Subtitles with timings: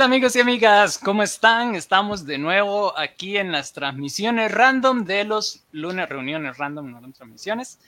[0.00, 1.74] Hola amigos y amigas, ¿cómo están?
[1.74, 7.78] Estamos de nuevo aquí en las transmisiones random de los lunes, reuniones random, no transmisiones.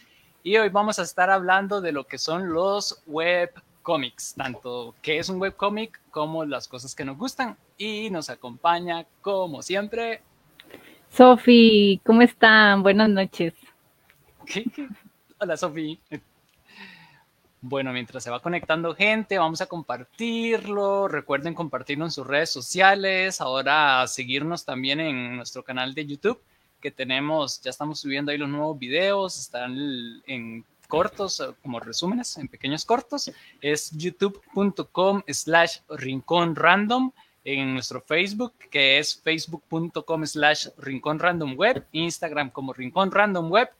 [0.42, 5.30] Y hoy vamos a estar hablando de lo que son los webcomics, tanto qué es
[5.30, 7.56] un webcomic como las cosas que nos gustan.
[7.78, 10.20] Y nos acompaña, como siempre,
[11.08, 12.82] Sofi, ¿cómo están?
[12.82, 13.54] Buenas noches.
[15.40, 15.98] Hola Sofi.
[17.64, 21.06] Bueno, mientras se va conectando gente, vamos a compartirlo.
[21.06, 23.40] Recuerden compartirlo en sus redes sociales.
[23.40, 26.42] Ahora seguirnos también en nuestro canal de YouTube,
[26.80, 29.38] que tenemos, ya estamos subiendo ahí los nuevos videos.
[29.38, 29.76] Están
[30.26, 33.30] en cortos, como resúmenes, en pequeños cortos.
[33.60, 37.12] Es youtube.com slash rincón random.
[37.44, 41.86] En nuestro Facebook, que es facebook.com slash rincón random web.
[41.92, 43.70] Instagram como rincón random web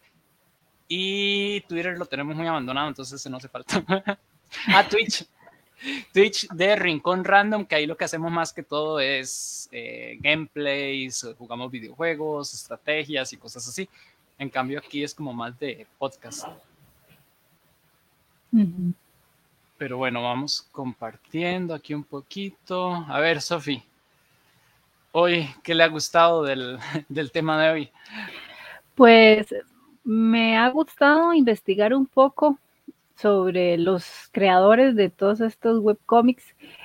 [0.94, 3.82] y Twitter lo tenemos muy abandonado, entonces no hace falta.
[4.68, 5.26] ah, Twitch.
[6.12, 11.26] Twitch de Rincón Random, que ahí lo que hacemos más que todo es eh, gameplays,
[11.38, 13.88] jugamos videojuegos, estrategias y cosas así.
[14.38, 16.46] En cambio aquí es como más de podcast.
[19.78, 22.92] Pero bueno, vamos compartiendo aquí un poquito.
[23.08, 23.82] A ver, Sofi,
[25.12, 27.92] hoy, ¿qué le ha gustado del, del tema de hoy?
[28.94, 29.54] Pues
[30.04, 32.58] me ha gustado investigar un poco
[33.16, 36.44] sobre los creadores de todos estos webcomics.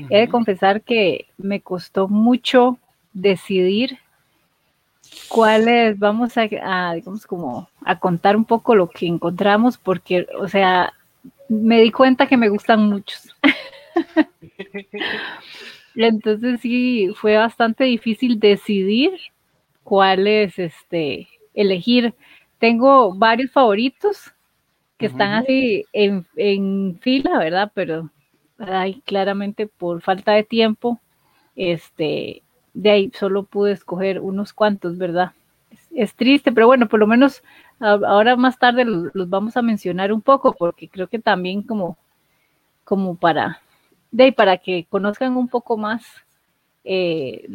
[0.09, 2.77] He de confesar que me costó mucho
[3.13, 3.97] decidir
[5.27, 10.93] cuáles vamos a, digamos, como a contar un poco lo que encontramos, porque, o sea,
[11.49, 13.35] me di cuenta que me gustan muchos.
[15.95, 19.13] Entonces sí, fue bastante difícil decidir
[19.83, 22.13] cuáles, este, elegir.
[22.59, 24.33] Tengo varios favoritos
[24.97, 27.71] que están así en, fila, ¿verdad?
[27.73, 28.09] Pero
[28.57, 30.99] ay, claramente por falta de tiempo,
[31.55, 32.41] este,
[32.73, 35.33] de ahí solo pude escoger unos cuantos, ¿verdad?
[35.93, 37.43] Es, triste, pero bueno, por lo menos
[37.79, 41.97] ahora más tarde los, vamos a mencionar un poco, porque creo que también como,
[42.83, 43.61] como para,
[44.11, 46.03] de para que conozcan un poco más
[46.83, 47.45] eh,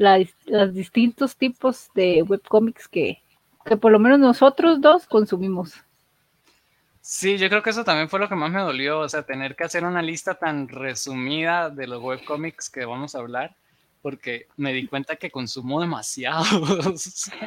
[0.46, 3.21] los distintos tipos de webcomics que,
[3.64, 5.74] que por lo menos nosotros dos consumimos.
[7.00, 9.56] Sí, yo creo que eso también fue lo que más me dolió, o sea, tener
[9.56, 13.56] que hacer una lista tan resumida de los webcomics que vamos a hablar,
[14.02, 17.30] porque me di cuenta que consumo demasiados.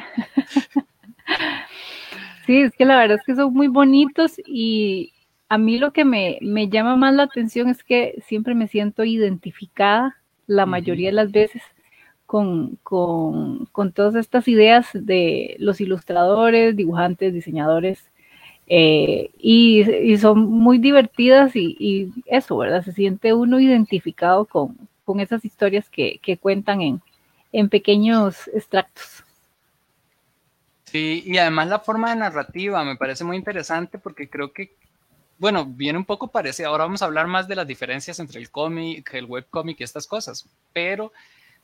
[2.46, 5.12] Sí, es que la verdad es que son muy bonitos y
[5.48, 6.38] a mí lo que me,
[6.70, 10.16] llama más la atención es que siempre me siento identificada
[10.46, 11.60] la mayoría de las veces
[12.26, 12.78] con,
[13.94, 18.04] todas estas ideas de los ilustradores, dibujantes, diseñadores,
[18.66, 22.84] eh, y, son muy divertidas y, eso, ¿verdad?
[22.84, 24.76] Se siente uno identificado con,
[25.20, 27.00] esas historias que, cuentan en,
[27.52, 29.22] en pequeños extractos.
[30.86, 34.74] Sí, y además la forma de narrativa me parece muy interesante porque creo que,
[35.38, 36.68] bueno, viene un poco parecido.
[36.68, 40.06] Ahora vamos a hablar más de las diferencias entre el cómic, el webcómic y estas
[40.06, 41.12] cosas, pero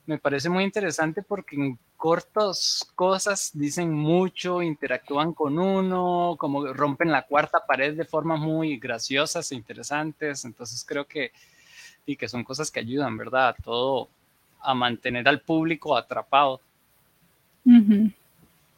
[0.05, 7.11] me parece muy interesante porque en cortas cosas dicen mucho, interactúan con uno, como rompen
[7.11, 10.43] la cuarta pared de formas muy graciosas e interesantes.
[10.43, 11.31] Entonces creo que,
[12.05, 13.49] y que son cosas que ayudan, ¿verdad?
[13.49, 14.09] A todo,
[14.61, 16.59] a mantener al público atrapado.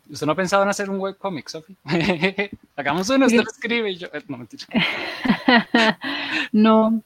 [0.07, 1.75] ¿Usted no ha pensado en hacer un webcomic, Sofi?
[2.75, 4.07] Hagamos uno, usted lo escribe y yo.
[4.13, 4.65] Eh, no, mentira.
[6.51, 7.01] no,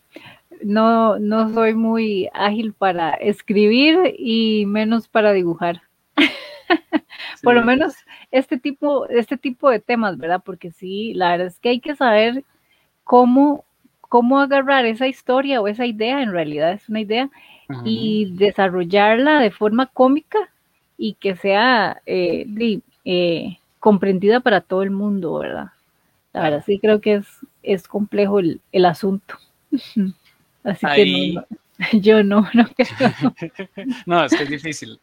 [0.64, 5.81] no, no soy muy ágil para escribir y menos para dibujar.
[7.44, 7.96] Por lo menos
[8.31, 10.42] este tipo, este tipo de temas, ¿verdad?
[10.44, 12.44] Porque sí, la verdad es que hay que saber
[13.03, 13.66] cómo,
[14.02, 17.30] cómo agarrar esa historia o esa idea, en realidad es una idea,
[17.86, 20.40] y desarrollarla de forma cómica
[20.97, 25.68] y que sea eh, eh, comprendida para todo el mundo, ¿verdad?
[26.34, 27.28] La verdad sí creo que es,
[27.62, 29.35] es complejo el, el asunto.
[30.64, 31.46] Así que no,
[31.94, 32.66] yo no, no
[34.06, 35.00] no, es que es difícil.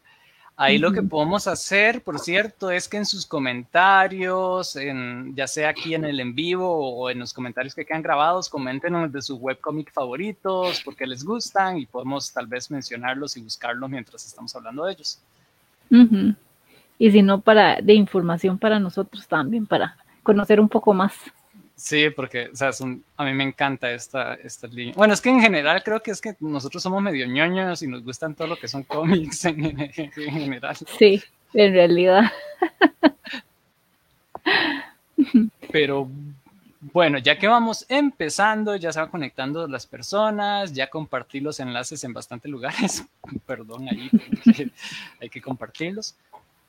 [0.59, 5.69] Ahí lo que podemos hacer, por cierto, es que en sus comentarios, en, ya sea
[5.69, 9.37] aquí en el en vivo o en los comentarios que quedan grabados, comenten de sus
[9.39, 14.85] webcomic favoritos, porque les gustan y podemos tal vez mencionarlos y buscarlos mientras estamos hablando
[14.85, 15.21] de ellos.
[16.97, 21.13] Y si no, para, de información para nosotros también, para conocer un poco más.
[21.77, 22.71] Sí, porque, o sea,
[23.17, 24.95] a mí me encanta esta, esta línea.
[24.97, 28.03] Bueno, es que en general creo que es que nosotros somos medio ñoños y nos
[28.03, 30.75] gustan todo lo que son cómics en, general.
[30.97, 31.21] Sí,
[31.53, 32.31] en realidad.
[35.71, 36.09] Pero
[36.81, 42.03] Bueno, ya que vamos empezando, ya se van conectando las personas, ya compartí los enlaces
[42.03, 43.05] en bastantes lugares.
[43.45, 44.09] Perdón, ahí
[45.21, 46.15] hay que compartirlos.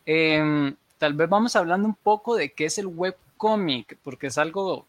[0.05, 4.87] Em, tal vez vamos hablando un poco de qué es el webcomic, porque es algo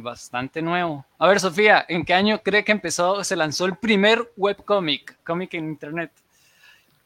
[0.00, 1.04] bastante nuevo.
[1.18, 5.54] A ver, Sofía, ¿en qué año cree que empezó, se lanzó el primer webcomic, cómic
[5.54, 6.10] en internet?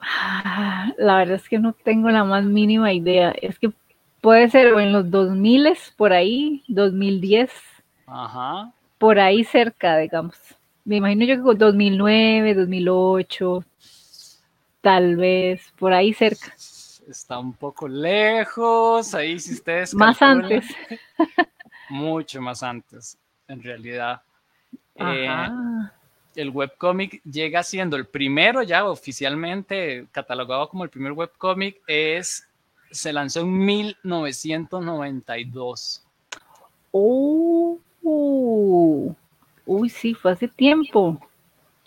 [0.00, 3.34] Ah, la verdad es que no tengo la más mínima idea.
[3.40, 3.72] Es que
[4.20, 7.50] puede ser en los 2000 por ahí, 2010.
[8.06, 8.72] Ajá.
[8.98, 10.36] Por ahí cerca, digamos.
[10.84, 13.64] Me imagino yo que 2009, 2008,
[14.80, 16.52] tal vez, por ahí cerca.
[17.08, 19.94] Está un poco lejos, ahí si ustedes...
[19.94, 20.66] Más antes.
[21.88, 24.22] mucho más antes, en realidad.
[24.96, 25.28] Eh,
[26.36, 32.46] el webcomic llega siendo el primero ya oficialmente catalogado como el primer webcomic, es,
[32.90, 36.04] se lanzó en 1992.
[36.90, 37.78] Oh,
[39.66, 41.20] uy, sí, fue hace tiempo.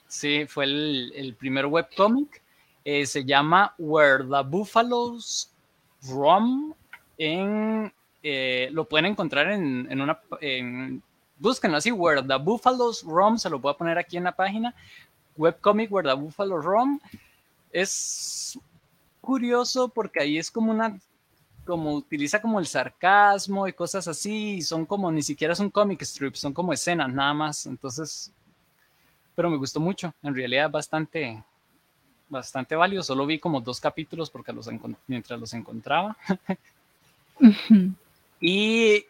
[0.08, 2.42] Sí, fue el, primer webcomic.
[2.86, 5.52] Eh, se llama Where the Buffaloes
[6.10, 6.74] Roam
[7.18, 7.92] en
[8.30, 11.02] eh, lo pueden encontrar en, en una, en,
[11.40, 14.76] búsquenlo así, Where the Buffaloes Roam, se lo voy a poner aquí en la página,
[15.38, 17.00] webcomic Where the Buffalo Roam.
[17.72, 18.60] Es
[19.22, 21.00] curioso porque ahí es como una,
[21.66, 26.02] como utiliza como el sarcasmo y cosas así, y son como, ni siquiera son comic
[26.02, 28.34] strips, son como escenas nada más, entonces,
[29.36, 31.42] pero me gustó mucho, en realidad bastante,
[32.28, 34.70] bastante válido, solo vi como dos capítulos porque los
[35.08, 36.18] mientras los encontraba.
[38.40, 39.06] Y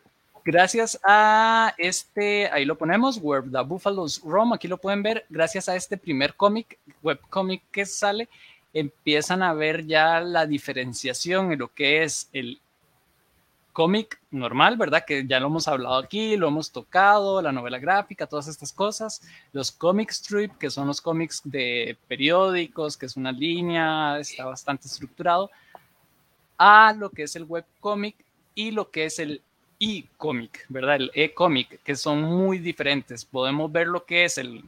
[0.46, 5.68] gracias a este, ahí lo ponemos, Where the Buffaloes Roam, aquí lo pueden ver, gracias
[5.68, 8.30] a este primer cómic, webcómic que sale,
[8.74, 12.62] empiezan a ver ya la diferenciación en lo que es el
[13.78, 15.04] cómic normal, ¿verdad?
[15.06, 19.22] Que ya lo hemos hablado aquí, lo hemos tocado, la novela gráfica, todas estas cosas.
[19.54, 24.88] Los comic strip, que son los cómics de periódicos, que es una línea, está bastante
[24.88, 25.52] estructurado,
[26.58, 28.16] a lo que es el webcomic,
[28.58, 29.44] y lo que es el
[29.80, 30.96] e-comic, ¿verdad?
[30.96, 33.24] El e-comic, que son muy diferentes.
[33.24, 34.64] Podemos ver lo que es el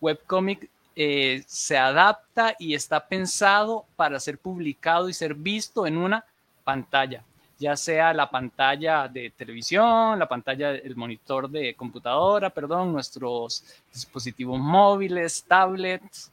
[0.00, 6.24] webcomic, eh, se adapta y está pensado para ser publicado y ser visto en una
[6.62, 7.24] pantalla,
[7.58, 14.60] ya sea la pantalla de televisión, la pantalla del monitor de computadora, perdón, nuestros dispositivos
[14.60, 16.30] móviles, tablets.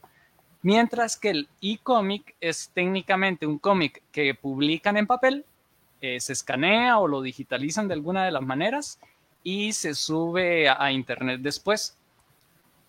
[0.62, 5.44] Mientras que el e-comic es técnicamente un cómic que publican en papel,
[6.02, 8.98] eh, se escanea o lo digitalizan de alguna de las maneras
[9.44, 11.96] y se sube a, internet después.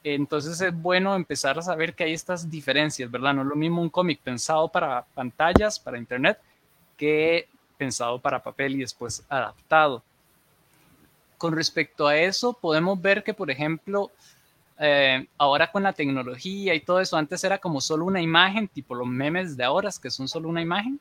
[0.04, 3.36] Entonces es bueno empezar a saber que hay estas diferencias, ¿verdad?
[3.36, 6.40] No es lo mismo un cómic pensado para pantallas, para internet,
[6.98, 10.02] que pensado para papel y después adaptado.
[11.38, 14.10] Con respecto a eso, podemos ver que, por ejemplo,
[14.80, 18.96] eh, ahora con la tecnología y todo eso, antes era como solo una imagen, tipo
[18.96, 21.00] los memes de ahora, que son solo una imagen,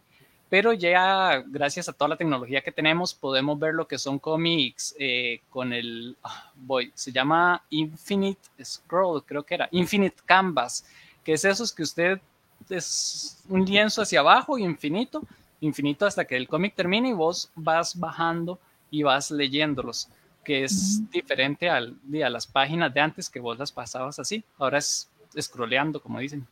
[0.52, 4.94] pero ya gracias a toda la tecnología que tenemos podemos ver lo que son cómics
[4.99, 6.14] eh, con el,
[6.56, 10.84] voy, ah, se llama Infinite Scroll, creo que era, Infinite Canvas,
[11.25, 12.20] que es esos que usted
[12.69, 15.22] es un lienzo hacia abajo infinito,
[15.62, 18.58] infinito hasta que el cómic termine y vos vas bajando
[18.90, 20.10] y vas leyéndolos,
[20.44, 24.76] que es diferente al, a las páginas de antes que vos las pasabas así, ahora
[24.76, 26.47] es scrolleando, como dicen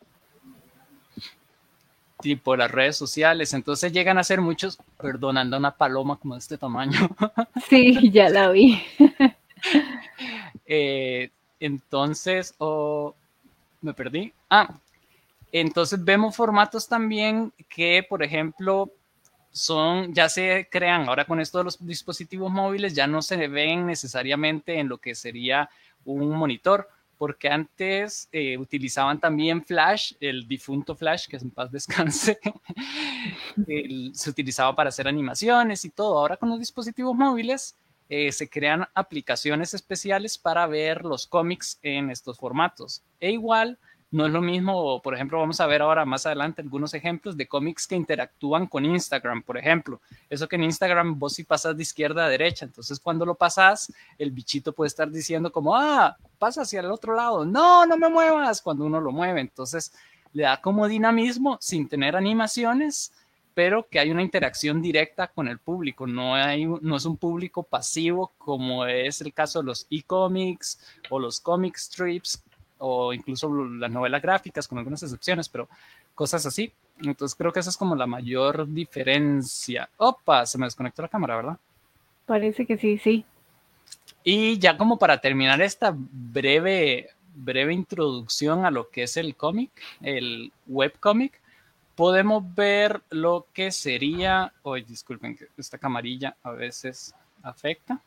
[2.21, 3.53] tipo las redes sociales.
[3.53, 7.09] Entonces llegan a ser muchos, perdonando una paloma como de este tamaño.
[7.69, 8.81] Sí, ya la vi.
[10.73, 13.13] Eh, entonces, o
[13.81, 14.31] me perdí.
[14.49, 14.73] Ah,
[15.51, 18.89] entonces vemos formatos también que, por ejemplo,
[19.51, 23.85] son, ya se crean ahora con esto de los dispositivos móviles, ya no se ven
[23.85, 25.69] necesariamente en lo que sería
[26.05, 26.89] un monitor,
[27.21, 32.39] porque antes eh, utilizaban también Flash, el difunto Flash, que es en paz descanse,
[34.13, 36.17] se utilizaba para hacer animaciones y todo.
[36.17, 37.75] Ahora con los dispositivos móviles
[38.09, 43.03] eh, se crean aplicaciones especiales para ver los cómics en estos formatos.
[43.19, 43.77] E igual,
[44.11, 47.47] no es lo mismo, por ejemplo, vamos a ver ahora más adelante algunos ejemplos de
[47.47, 50.01] cómics que interactúan con Instagram, por ejemplo.
[50.29, 53.91] Eso que en Instagram vos si pasas de izquierda a derecha, entonces cuando lo pasas,
[54.17, 58.09] el bichito puede estar diciendo como, ah, pasa hacia el otro lado, no, no me
[58.09, 59.39] muevas cuando uno lo mueve.
[59.39, 59.93] Entonces
[60.33, 63.13] le da como dinamismo sin tener animaciones,
[63.53, 67.63] pero que hay una interacción directa con el público, no, hay, no es un público
[67.63, 72.43] pasivo como es el caso de los e-comics o los comic strips
[72.81, 75.69] o incluso las novelas gráficas, con algunas excepciones, pero
[76.15, 76.71] cosas así.
[77.01, 79.89] Entonces creo que esa es como la mayor diferencia.
[79.97, 81.57] Opa, se me desconectó la cámara, ¿verdad?
[82.25, 83.25] Parece que sí, sí.
[84.23, 89.71] Y ya como para terminar esta breve, breve introducción a lo que es el cómic,
[90.01, 91.39] el webcómic,
[91.95, 98.01] podemos ver lo que sería, hoy disculpen que esta camarilla a veces afecta.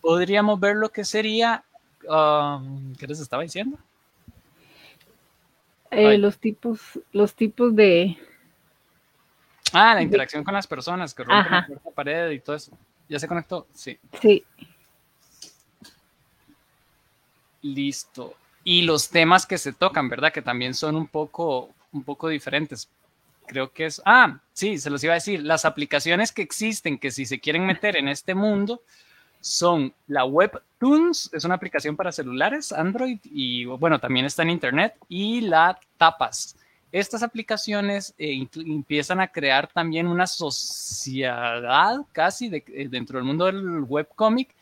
[0.00, 1.64] Podríamos ver lo que sería,
[2.08, 3.78] um, ¿qué les estaba diciendo?
[5.90, 6.80] Eh, los tipos,
[7.12, 8.18] los tipos de.
[9.72, 12.72] Ah, la interacción con las personas que rompen la pared y todo eso.
[13.08, 13.66] ¿Ya se conectó?
[13.72, 13.98] Sí.
[14.20, 14.44] Sí.
[17.62, 18.34] Listo.
[18.64, 20.32] Y los temas que se tocan, ¿verdad?
[20.32, 22.88] Que también son un poco, un poco diferentes.
[23.46, 24.02] Creo que es.
[24.04, 25.42] Ah, sí, se los iba a decir.
[25.42, 28.82] Las aplicaciones que existen, que si se quieren meter en este mundo,
[29.40, 34.94] son la WebTunes, es una aplicación para celulares, Android, y bueno, también está en Internet,
[35.08, 36.56] y la Tapas.
[36.92, 43.82] Estas aplicaciones eh, empiezan a crear también una sociedad casi eh, dentro del mundo del
[43.82, 44.54] webcomic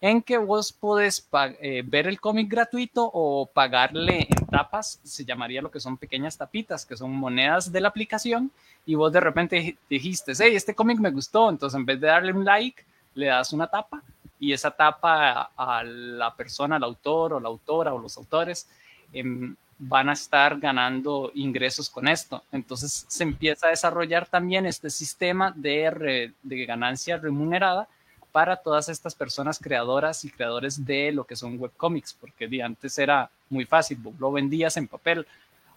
[0.00, 1.26] en que vos podés
[1.60, 6.36] eh, ver el cómic gratuito o pagarle en tapas, se llamaría lo que son pequeñas
[6.36, 8.50] tapitas, que son monedas de la aplicación,
[8.84, 12.32] y vos de repente dijiste, hey, este cómic me gustó, entonces en vez de darle
[12.32, 14.02] un like, le das una tapa
[14.38, 18.68] y esa tapa a la persona, al autor o la autora o los autores,
[19.12, 22.42] em, van a estar ganando ingresos con esto.
[22.52, 27.88] Entonces se empieza a desarrollar también este sistema de, ganancia remunerada
[28.32, 33.30] para todas estas personas creadoras y creadores de lo que son webcomics, porque antes era
[33.48, 35.26] muy fácil, lo vendías en papel,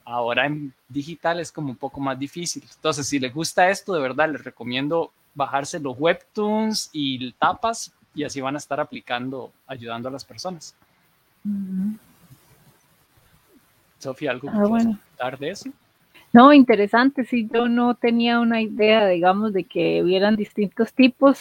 [0.04, 2.64] ahora en digital es como un poco más difícil.
[2.76, 8.26] Entonces, si les gusta esto, de verdad les recomiendo bajarse los webtoons y tapas y
[8.26, 10.76] así van a estar aplicando, ayudando a las personas.
[13.98, 15.00] Sofía, ¿algo ah, bueno.
[15.40, 15.70] de eso?
[16.34, 21.40] No, interesante, sí, yo no tenía una idea, digamos, de que hubieran distintos tipos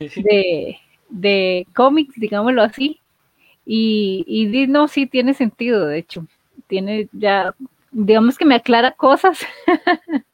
[0.00, 2.98] de, de cómics, digámoslo así,
[3.64, 6.26] y, y no, sí tiene sentido, de hecho,
[6.66, 7.54] tiene ya,
[7.92, 9.46] digamos que me aclara cosas,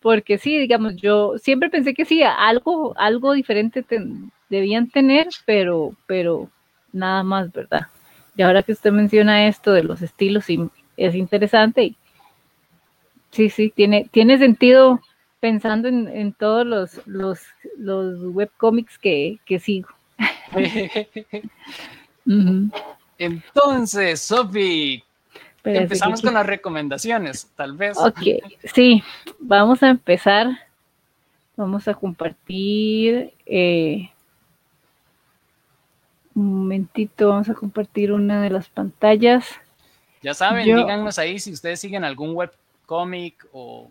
[0.00, 3.84] porque sí, digamos, yo siempre pensé que sí, algo, algo diferente
[4.48, 6.48] debían tener, pero, pero
[6.92, 7.88] nada más, ¿verdad?
[8.36, 11.96] Y ahora que usted menciona esto de los estilos, sí, es interesante y
[13.30, 15.00] sí, sí, tiene, tiene sentido
[15.40, 17.40] pensando en, todos los, los,
[17.76, 19.88] los webcomics que, que sigo.
[23.18, 24.20] Entonces,
[25.76, 27.96] Empezamos con las recomendaciones, tal vez.
[27.98, 28.20] Ok,
[28.74, 29.02] sí,
[29.38, 30.46] vamos a empezar.
[31.56, 34.10] Vamos a compartir eh,
[36.34, 39.44] un momentito, vamos a compartir una de las pantallas.
[40.22, 43.90] Ya saben, díganos ahí si ustedes siguen algún webcomic o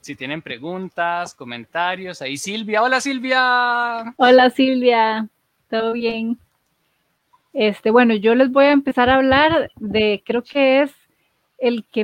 [0.00, 2.22] si tienen preguntas, comentarios.
[2.22, 4.14] Ahí Silvia, hola Silvia.
[4.16, 5.28] Hola Silvia,
[5.68, 6.38] ¿todo bien?
[7.58, 10.92] Este, bueno, yo les voy a empezar a hablar de, creo que es
[11.56, 12.02] el que,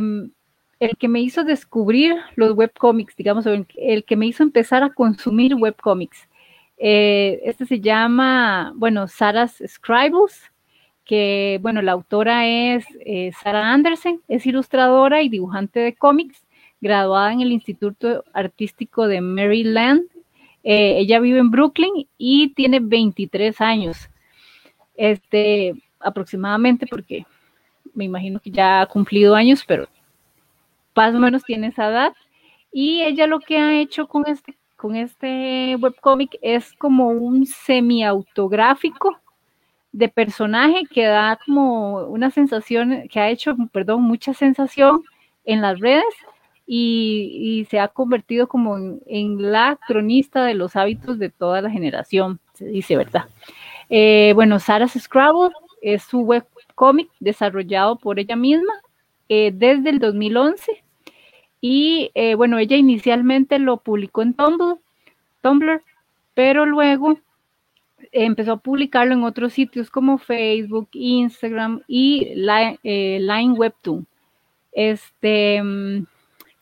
[0.80, 5.54] el que me hizo descubrir los webcomics, digamos, el que me hizo empezar a consumir
[5.54, 6.26] webcomics.
[6.78, 10.50] Eh, este se llama, bueno, Sarah's Scribbles,
[11.04, 16.42] que, bueno, la autora es eh, Sarah Anderson, es ilustradora y dibujante de cómics,
[16.80, 20.04] graduada en el Instituto Artístico de Maryland.
[20.64, 24.08] Eh, ella vive en Brooklyn y tiene 23 años,
[25.02, 27.26] este, aproximadamente, porque
[27.92, 29.88] me imagino que ya ha cumplido años, pero
[30.94, 32.12] más o menos tiene esa edad.
[32.72, 39.16] Y ella lo que ha hecho con este con este webcómic es como un semi-autográfico
[39.92, 45.04] de personaje que da como una sensación, que ha hecho, perdón, mucha sensación
[45.44, 46.14] en las redes
[46.66, 52.40] y, se ha convertido como en, la cronista de los hábitos de toda la generación,
[52.54, 53.26] se dice, ¿verdad?
[53.88, 58.72] Eh, bueno, Sarah's Scrabble es su webcómic desarrollado por ella misma
[59.28, 60.82] eh, desde el 2011
[61.60, 64.78] y eh, bueno, ella inicialmente lo publicó en Tumblr,
[65.42, 65.82] Tumblr
[66.34, 67.18] pero luego
[68.10, 74.06] empezó a publicarlo en otros sitios como Facebook, Instagram y Line, Webtoon.
[74.72, 75.62] Este,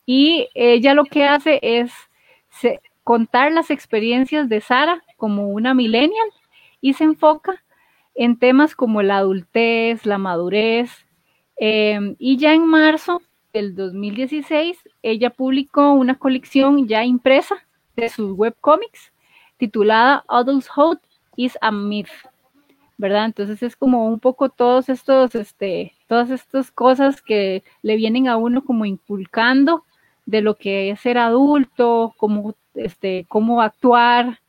[0.05, 1.93] y ella lo que hace es
[3.05, 6.29] contar las experiencias de Sara como una millennial
[6.81, 7.63] y se enfoca
[8.15, 10.91] en temas como la adultez, la madurez.
[11.57, 13.23] Em, y ya en marzo
[13.53, 17.57] del 2016, ella publicó una colección ya impresa
[17.97, 19.13] de sus webcomics
[19.59, 20.99] titulada Adulthood
[21.37, 22.09] is a Myth,
[22.97, 23.27] ¿verdad?
[23.27, 28.37] Entonces es como un poco todos estos, este, todas estas cosas que le vienen a
[28.37, 29.85] uno como inculcando
[30.25, 34.41] de lo que es ser adulto, cómo, este, cómo actuar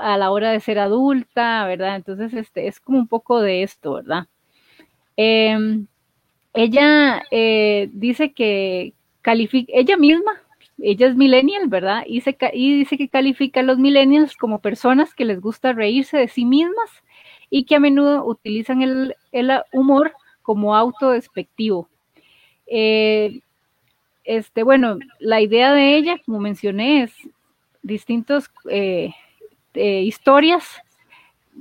[0.00, 1.96] a la hora de ser adulta, ¿verdad?
[1.96, 4.26] Entonces, este, es como un poco de esto, ¿verdad?
[5.16, 5.86] Em,
[6.54, 10.32] ella eh, dice que califica, ella misma,
[10.78, 12.04] ella es millennial, ¿verdad?
[12.06, 16.28] Y, y dice que califica a los millennials como personas que les gusta reírse de
[16.28, 16.90] sí mismas
[17.50, 19.14] y que a menudo utilizan el,
[19.72, 20.12] humor
[20.42, 21.88] como autodespectivo.
[22.66, 23.40] Eh,
[24.24, 27.12] este, bueno, la idea de ella, como mencioné, es
[27.82, 29.14] distintas eh,
[29.78, 30.82] eh, historias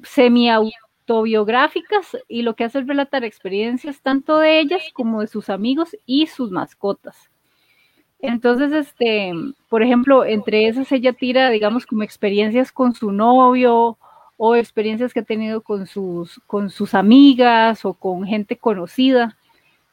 [0.03, 5.95] semi-autobiográficas y lo que hace es relatar experiencias tanto de ellas como de sus amigos
[6.05, 7.29] y sus mascotas.
[8.19, 9.31] Entonces, este,
[9.69, 13.97] por ejemplo, entre esas ella tira, digamos, como experiencias con su novio
[14.37, 19.37] o experiencias que ha tenido con sus, con sus amigas o con gente conocida.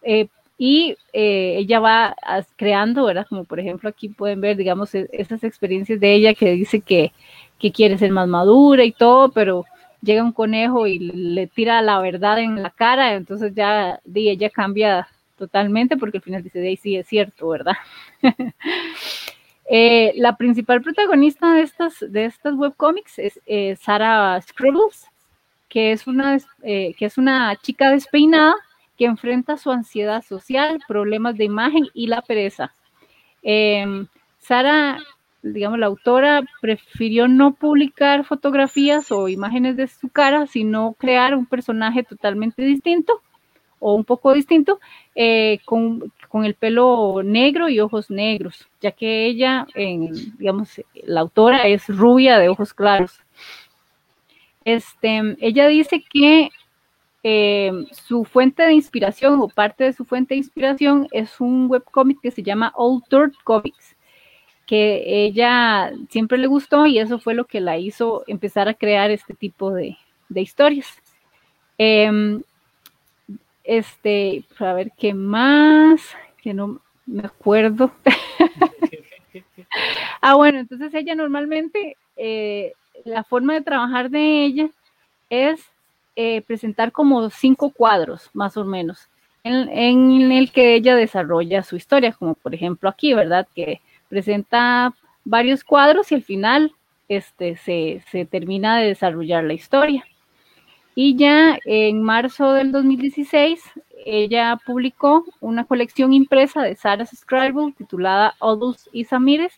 [0.02, 2.16] Eh, y eh, ella va
[2.56, 3.26] creando, ¿verdad?
[3.28, 7.12] Como por ejemplo aquí pueden ver, digamos, e, esas experiencias de ella que dice que,
[7.58, 9.64] que quiere ser más madura y todo, pero
[10.02, 15.08] llega un conejo y le tira la verdad en la cara, entonces ya ella cambia
[15.37, 17.75] totalmente porque al final dice, de ahí sí es cierto, ¿verdad?
[19.66, 25.06] Eh, la principal protagonista de estas, de webcomics es eh, Sarah Scribbles,
[25.70, 28.54] que es, una, eh, que es una chica despeinada
[28.96, 32.73] que enfrenta su ansiedad social, problemas de imagen y la pereza.
[33.42, 34.06] Em,
[34.38, 34.99] Sara,
[35.44, 41.46] digamos, la autora prefirió no publicar fotografías o imágenes de su cara, sino crear un
[41.46, 43.20] personaje totalmente distinto
[43.78, 44.80] o un poco distinto,
[45.14, 46.10] eh, con,
[46.42, 52.48] el pelo negro y ojos negros, ya que ella, digamos, la autora es rubia de
[52.48, 53.20] ojos claros.
[54.64, 56.48] Este, ella dice que
[57.22, 62.20] eh, su fuente de inspiración o parte de su fuente de inspiración es un webcomic
[62.20, 63.93] que se llama Old Dirt Comics,
[64.66, 69.11] que ella siempre le gustó y eso fue lo que la hizo empezar a crear
[69.11, 69.97] este tipo de,
[70.35, 70.88] historias.
[71.78, 72.42] Em,
[73.62, 76.00] este, a ver qué más,
[76.42, 77.92] que no me acuerdo.
[80.20, 82.72] ah, bueno, entonces ella normalmente, eh,
[83.05, 84.70] la forma de trabajar de ella
[85.31, 85.61] es
[86.16, 89.09] eh, presentar como cinco cuadros, más o menos,
[89.42, 93.46] en, en, el que ella desarrolla su historia, como por ejemplo aquí, ¿verdad?
[93.55, 96.72] Que presenta varios cuadros y al final
[97.08, 100.04] este, se, se termina de desarrollar la historia.
[100.94, 103.60] Y ya en marzo del 2016,
[104.04, 109.54] ella publicó una colección impresa de Sarah Scribble titulada Odus y Samires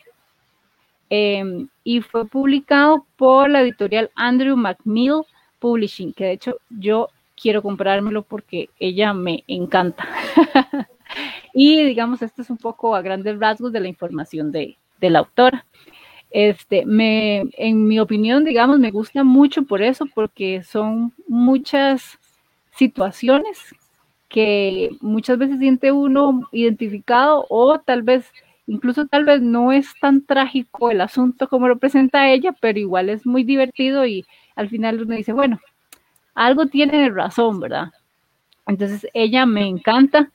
[1.09, 5.23] em, y fue publicado por la editorial Andrew McMill
[5.59, 10.07] Publishing, que de hecho yo quiero comprármelo porque ella me encanta.
[11.53, 15.19] y digamos, esto es un poco a grandes rasgos de la información de, de la
[15.19, 15.65] autora.
[16.29, 22.19] Este, me, en mi opinión, digamos, me gusta mucho por eso, porque son muchas
[22.71, 23.73] situaciones
[24.29, 28.31] que muchas veces siente uno identificado o tal vez,
[28.67, 33.09] incluso tal vez no es tan trágico el asunto como lo presenta ella, pero igual
[33.09, 35.59] es muy divertido y al final uno dice, bueno,
[36.35, 37.91] algo tiene razón, ¿verdad?
[38.67, 40.29] Entonces ella me encanta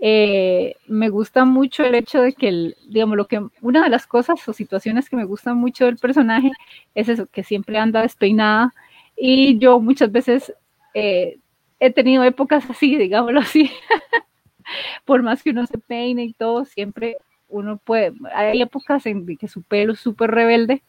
[0.00, 4.46] eh, me gusta mucho el hecho de que, digamos, lo que una de las cosas
[4.48, 6.52] o situaciones que me gustan mucho del personaje
[6.94, 8.74] es eso, que siempre anda despeinada.
[9.16, 10.52] Y yo muchas veces
[10.94, 11.38] eh,
[11.80, 13.70] he tenido épocas así, digámoslo así,
[15.04, 17.16] por más que uno se peine y todo, siempre
[17.48, 20.82] uno puede, hay épocas en que su pelo es súper rebelde,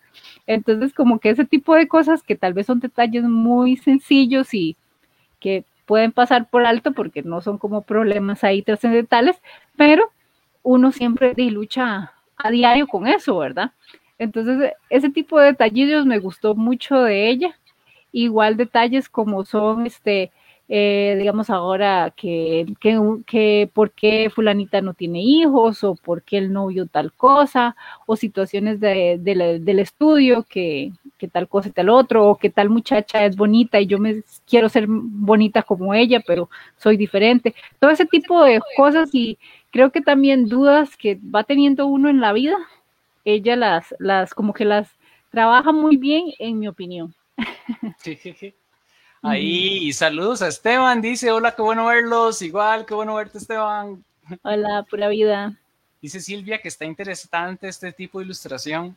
[0.46, 4.76] entonces como que ese tipo de cosas que tal vez son detalles muy sencillos y
[5.40, 9.42] que pueden pasar por alto porque no son como problemas ahí trascendentales,
[9.76, 10.12] pero
[10.62, 13.72] uno siempre lucha a diario con eso, ¿verdad?
[14.20, 17.58] Entonces, ese tipo de detallitos me gustó mucho de ella.
[18.12, 20.32] Igual detalles como son este
[20.72, 26.38] eh, digamos ahora que, que, que, por qué fulanita no tiene hijos o por qué
[26.38, 31.90] el novio tal cosa o situaciones de, del estudio que, que, tal cosa y tal
[31.90, 36.22] otro o que tal muchacha es bonita y yo me quiero ser bonita como ella
[36.26, 39.40] pero soy diferente todo ese tipo de cosas y
[39.72, 42.56] creo que también dudas que va teniendo uno en la vida
[43.26, 44.92] ella las las como que las
[45.32, 47.16] trabaja muy bien en mi opinión
[47.98, 48.54] sí, sí, sí.
[49.22, 54.04] Ahí, saludos a Esteban, dice, hola, qué bueno verlos, igual, qué bueno verte Esteban.
[54.44, 55.54] Hola, pura vida.
[56.02, 58.96] Dice Silvia que está interesante este tipo de ilustración.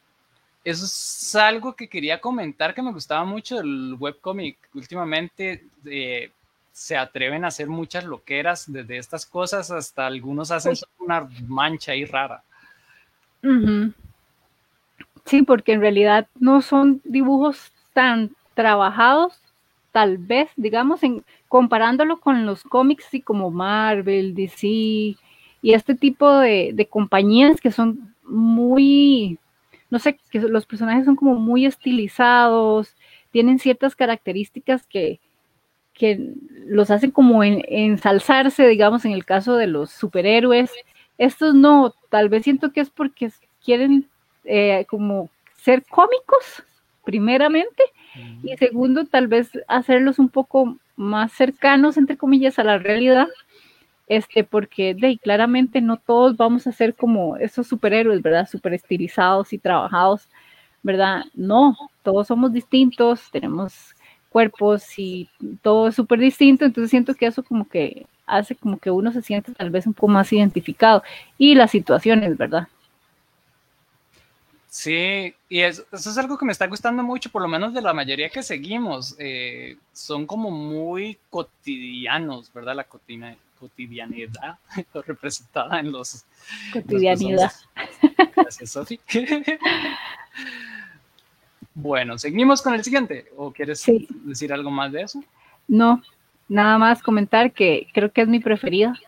[0.64, 4.56] Eso es algo que quería comentar que me gustaba mucho del webcomic.
[4.74, 6.30] Últimamente eh,
[6.70, 12.04] se atreven a hacer muchas loqueras, desde estas cosas hasta algunos hacen una mancha ahí
[12.04, 12.44] rara.
[15.24, 19.38] Sí, porque en realidad no son dibujos tan trabajados,
[19.92, 25.16] tal vez, digamos, en comparándolo con los cómics así como Marvel, DC y
[25.62, 29.38] este tipo de, de compañías que son muy,
[29.90, 32.96] no sé, que los personajes son como muy estilizados,
[33.30, 35.20] tienen ciertas características que,
[35.94, 36.34] que
[36.66, 40.72] los hacen como en, ensalzarse, digamos, en el caso de los superhéroes.
[41.18, 43.30] Estos no, tal vez siento que es porque
[43.64, 44.08] quieren
[44.44, 46.64] eh, como ser cómicos,
[47.04, 47.82] primeramente,
[48.42, 53.28] y segundo, tal vez hacerlos un poco más cercanos, entre comillas, a la realidad,
[54.08, 58.48] este, porque de claramente no todos vamos a ser como esos superhéroes, ¿verdad?
[58.48, 60.28] Super estilizados y trabajados,
[60.82, 61.24] ¿verdad?
[61.34, 63.94] No, todos somos distintos, tenemos
[64.28, 65.28] cuerpos y
[65.62, 69.22] todo es súper distinto, entonces siento que eso como que hace como que uno se
[69.22, 71.02] siente tal vez un poco más identificado
[71.38, 72.68] y las situaciones, ¿verdad?
[74.72, 77.92] Sí, y eso, es algo que me está gustando mucho, por lo menos de la
[77.92, 79.14] mayoría que seguimos.
[79.18, 82.76] Eh, son como muy cotidianos, ¿verdad?
[82.76, 84.56] La cotidianidad
[85.06, 86.24] representada en los...
[86.72, 87.52] Cotidianidad.
[88.34, 88.98] Gracias, Sofi.
[91.74, 93.26] bueno, seguimos con el siguiente.
[93.36, 93.84] ¿O quieres
[94.24, 95.22] decir algo más de eso?
[95.68, 96.02] No,
[96.48, 98.98] nada más comentar que creo que es mi preferida.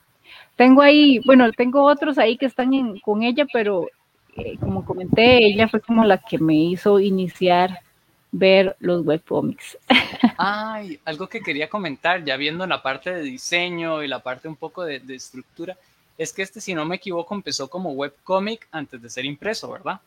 [0.57, 3.89] Tengo ahí, bueno, tengo otros ahí que están con ella, pero
[4.37, 7.81] eh, como comenté, ella fue como la que me hizo iniciar
[8.33, 9.79] ver los webcomics.
[10.39, 14.57] Ay, algo que quería comentar, ya viendo la parte de diseño y la parte un
[14.57, 15.77] poco de, estructura,
[16.19, 20.01] es que este, si no me equivoco, empezó como webcomic antes de ser impreso, ¿verdad?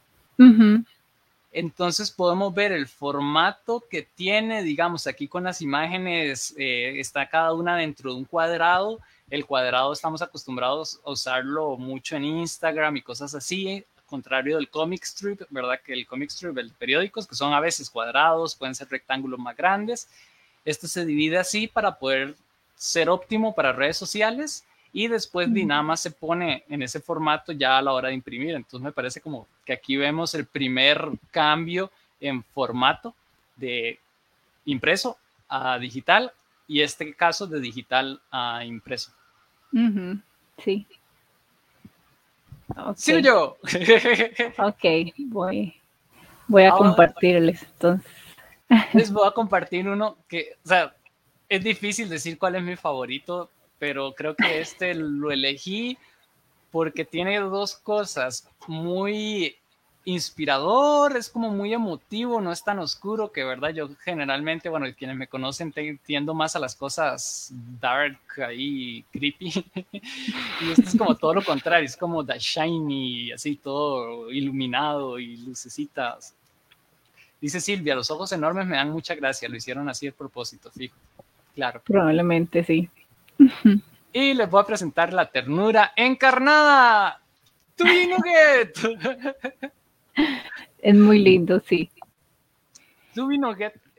[1.54, 7.54] Entonces podemos ver el formato que tiene, digamos, aquí con las imágenes, eh, está cada
[7.54, 9.00] una dentro de un cuadrado.
[9.30, 15.04] El cuadrado estamos acostumbrados a usarlo mucho en Instagram y cosas así contrario del comic
[15.04, 15.80] strip, ¿verdad?
[15.86, 19.56] Que el comic strip, el periódicos, que son a veces cuadrados, pueden ser rectángulos más
[19.56, 20.10] grandes.
[20.66, 22.36] Esto se divide así para poder
[22.76, 27.82] ser óptimo para redes sociales y después más se pone en ese formato ya a
[27.82, 28.56] la hora de imprimir.
[28.56, 33.14] Entonces me parece como que aquí vemos el primer cambio en formato
[33.56, 34.00] de
[34.66, 35.18] impreso
[35.50, 36.32] a digital
[36.68, 39.12] y este caso de digital a impreso.
[40.64, 40.86] Sí.
[42.76, 43.22] Okay.
[43.22, 43.58] yo.
[44.58, 44.86] ok,
[45.30, 45.74] voy,
[46.48, 48.12] voy a compartirles entonces.
[48.94, 50.94] Les voy a compartir uno que, o sea,
[51.48, 53.50] es difícil decir cuál es mi favorito,
[53.80, 55.98] pero creo que este lo elegí
[56.72, 59.56] porque tiene dos cosas muy
[60.08, 63.72] inspirador, es como muy emotivo, no es tan oscuro que, ¿verdad?
[63.72, 69.50] Yo generalmente, bueno, quienes me conocen tiendo más a las cosas dark ahí, creepy.
[70.62, 75.36] y esto es como todo lo contrario, es como the shiny, así todo iluminado y
[75.36, 76.34] lucecitas.
[77.42, 80.96] Dice Silvia, los ojos enormes me dan mucha gracia, lo hicieron así a propósito, fijo.
[81.54, 81.82] Claro.
[81.86, 82.90] Probablemente sí.
[84.14, 87.20] y les voy a presentar la ternura encarnada.
[87.76, 89.74] ¡Twin Nugget!
[90.80, 91.90] Es muy lindo, sí.
[93.16, 93.40] Ruby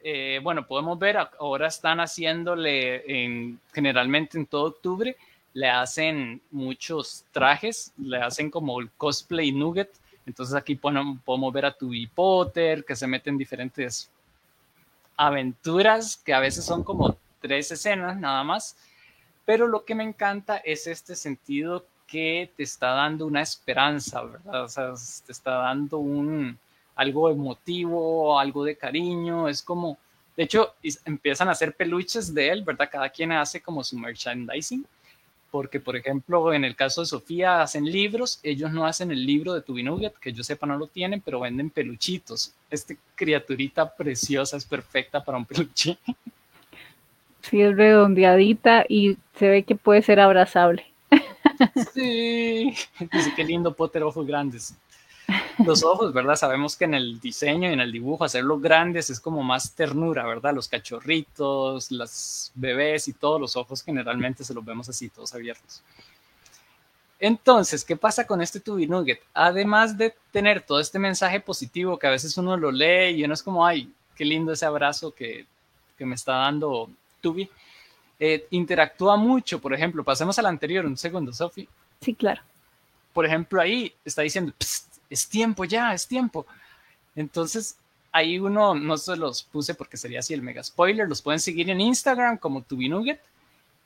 [0.02, 5.16] eh, bueno, podemos ver, ahora están haciéndole, en, generalmente en todo octubre,
[5.54, 9.90] le hacen muchos trajes, le hacen como el cosplay Nugget.
[10.24, 14.11] Entonces aquí podemos ver a Tubi Potter, que se mete en diferentes
[15.16, 18.76] aventuras, que a veces son como tres escenas nada más.
[19.44, 24.64] Pero lo que me encanta es este sentido que te está dando una esperanza, ¿verdad?
[24.64, 24.92] O sea,
[25.27, 26.59] te está dando un,
[26.97, 29.99] algo emotivo, algo de cariño, es como,
[30.37, 32.88] de hecho, empiezan a hacer peluches de él, ¿verdad?
[32.90, 34.85] Cada quien hace como su merchandising,
[35.51, 39.55] porque, por ejemplo, en el caso de Sofía hacen libros, ellos no hacen el libro
[39.55, 42.55] de Nugget, que yo sepa no lo tienen, pero venden peluchitos.
[42.71, 45.99] Esta criaturita preciosa es perfecta para un peluche.
[47.42, 50.85] Sí, es redondeadita y se ve que puede ser abrazable.
[51.94, 52.75] Sí,
[53.12, 54.75] dice qué lindo Potter, ojos grandes.
[55.64, 56.37] Los ojos, ¿verdad?
[56.37, 60.27] Sabemos que en el diseño y en el dibujo hacerlos grandes es como más ternura,
[60.27, 60.55] ¿verdad?
[60.55, 65.83] Los cachorritos, las bebés y todos los ojos generalmente se los vemos así, todos abiertos.
[67.21, 69.21] Entonces, ¿qué pasa con este Tubi Nugget?
[69.35, 73.35] Además de tener todo este mensaje positivo que a veces uno lo lee y uno
[73.35, 75.44] es como, ay, qué lindo ese abrazo que,
[75.99, 76.88] que me está dando
[77.21, 77.51] Tubi
[78.18, 79.61] eh, interactúa mucho.
[79.61, 81.68] Por ejemplo, pasemos al anterior, un segundo, Sofi.
[82.00, 82.42] Sí, claro.
[83.12, 84.52] Por ejemplo, ahí está diciendo,
[85.11, 86.46] es tiempo ya, es tiempo.
[87.16, 87.76] Entonces,
[88.12, 91.70] ahí uno, no se los puse porque sería así el mega spoiler, los pueden seguir
[91.70, 93.20] en Instagram como Tubinugget.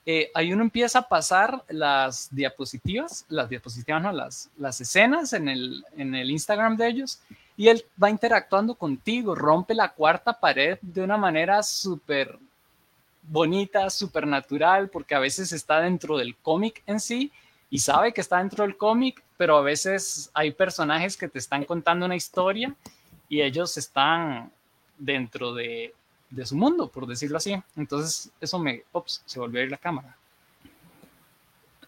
[0.05, 5.49] Eh, ahí uno empieza a pasar las diapositivas, las diapositivas, no, las, las escenas en
[5.49, 7.21] el, en el Instagram de ellos,
[7.57, 12.37] y él va interactuando contigo, rompe la cuarta pared de una manera súper
[13.23, 17.33] bonita, súper natural, porque a veces está dentro del cómic en sí
[17.71, 21.65] y sabe que está dentro del cómic, pero a veces hay personajes que te están
[21.65, 22.75] contando una historia
[23.29, 24.53] y ellos están
[24.99, 25.95] dentro de,
[26.31, 27.57] de su mundo, por decirlo así.
[27.77, 28.83] Entonces, eso me...
[28.93, 30.17] Ops, se volvió a ir la cámara.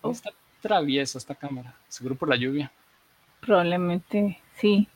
[0.00, 0.10] Oh.
[0.10, 0.30] Está
[0.64, 2.72] traviesa esta cámara, seguro por la lluvia.
[3.40, 4.88] Probablemente, sí.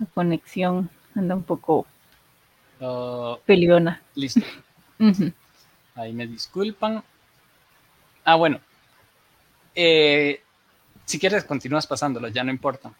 [0.00, 1.86] La conexión anda un poco
[2.80, 4.02] uh, peliona.
[4.16, 4.40] Listo.
[5.94, 7.02] Ahí me disculpan.
[8.24, 8.60] Ah, bueno.
[9.74, 10.40] Eh,
[11.04, 12.92] si quieres, continúas pasándolo, ya no importa.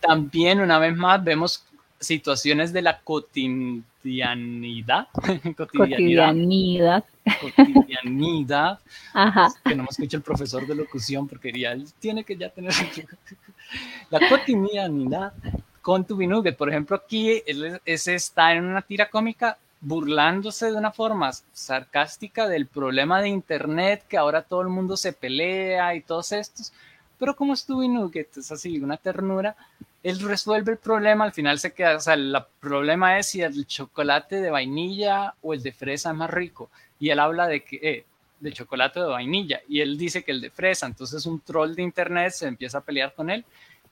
[0.00, 1.64] También, una vez más, vemos
[1.98, 5.08] situaciones de la cotidianidad.
[5.56, 7.04] cotidianidad.
[7.40, 8.78] Cotidianidad.
[9.12, 9.48] Ajá.
[9.64, 12.72] Que no me escucha el profesor de locución porque diría, él tiene que ya tener
[14.10, 15.32] la cotidianidad
[15.80, 16.56] con tu Nugget.
[16.56, 17.42] Por ejemplo, aquí
[17.84, 24.04] ese está en una tira cómica burlándose de una forma sarcástica del problema de internet
[24.08, 26.72] que ahora todo el mundo se pelea y todos estos.
[27.18, 29.54] Pero como es Nugget, es así, una ternura,
[30.02, 33.66] él resuelve el problema, al final se queda, o sea, el problema es si el
[33.66, 36.70] chocolate de vainilla o el de fresa es más rico.
[36.98, 38.04] Y él habla de que, eh,
[38.40, 41.82] de chocolate de vainilla, y él dice que el de fresa, entonces un troll de
[41.82, 43.44] internet se empieza a pelear con él,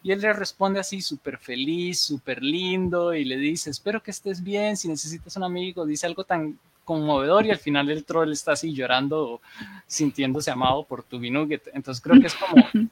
[0.02, 4.42] y él le responde así súper feliz, súper lindo, y le dice, espero que estés
[4.42, 8.52] bien, si necesitas un amigo, dice algo tan conmovedor, y al final el troll está
[8.52, 9.40] así llorando,
[9.86, 11.68] sintiéndose amado por tu Nugget.
[11.72, 12.56] Entonces creo que es como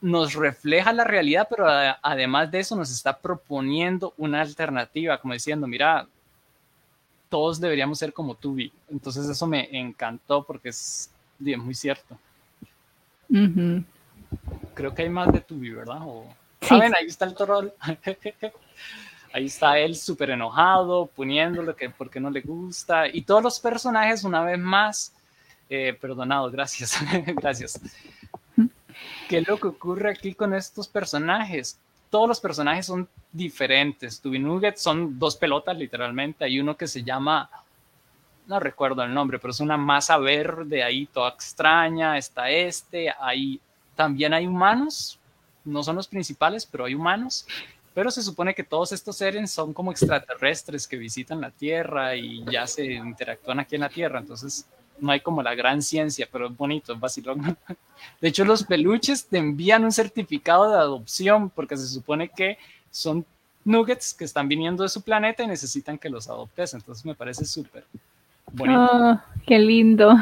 [0.00, 1.66] nos refleja la realidad, pero
[2.02, 6.06] además de eso nos está proponiendo una alternativa, como diciendo, mira,
[7.28, 8.72] todos deberíamos ser como Tubi.
[8.88, 12.16] Entonces eso me encantó porque es muy cierto.
[14.76, 16.00] Creo que hay más de Tubi, ¿verdad?
[16.60, 16.94] ¿Saben?
[16.94, 17.68] Ahí está el troll.
[19.32, 23.08] ahí está él súper enojado, poniéndole que porque no le gusta.
[23.08, 25.14] Y todos los personajes, una vez más,
[25.70, 27.80] eh, perdonado, gracias, gracias.
[29.30, 31.80] ¿Qué es lo que ocurre aquí con estos personajes?
[32.10, 34.20] Todos los personajes son diferentes.
[34.20, 36.44] Tubi Nugget son dos pelotas, literalmente.
[36.44, 37.48] Hay uno que se llama,
[38.46, 42.18] no recuerdo el nombre, pero es una masa verde ahí, toda extraña.
[42.18, 43.10] Está este.
[43.18, 43.58] Ahí
[43.96, 45.18] también hay humanos.
[45.64, 47.46] No son los principales, pero hay humanos.
[47.94, 52.44] Pero se supone que todos estos seres son como extraterrestres que visitan la Tierra y
[52.44, 54.20] ya se interactúan aquí en la Tierra.
[54.20, 54.66] Entonces,
[55.00, 57.56] no hay como la gran ciencia, pero es bonito, es vacilón.
[58.20, 62.58] De hecho, los peluches te envían un certificado de adopción porque se supone que
[62.90, 63.24] son
[63.64, 66.74] nuggets que están viniendo de su planeta y necesitan que los adoptes.
[66.74, 67.84] Entonces me parece súper
[68.52, 68.88] bonito.
[68.92, 70.14] Oh, qué lindo.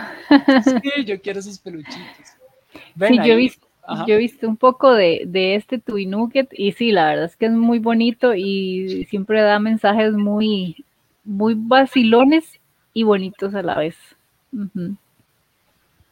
[0.65, 2.27] Sí, yo quiero esos peluchitos.
[2.75, 3.64] sí, yo he, visto,
[4.07, 7.37] yo he visto un poco de, de este Tui Nugget y sí, la verdad es
[7.37, 10.85] que es muy bonito y siempre da mensajes muy,
[11.25, 12.61] muy vacilones
[12.93, 13.97] y bonitos a la vez.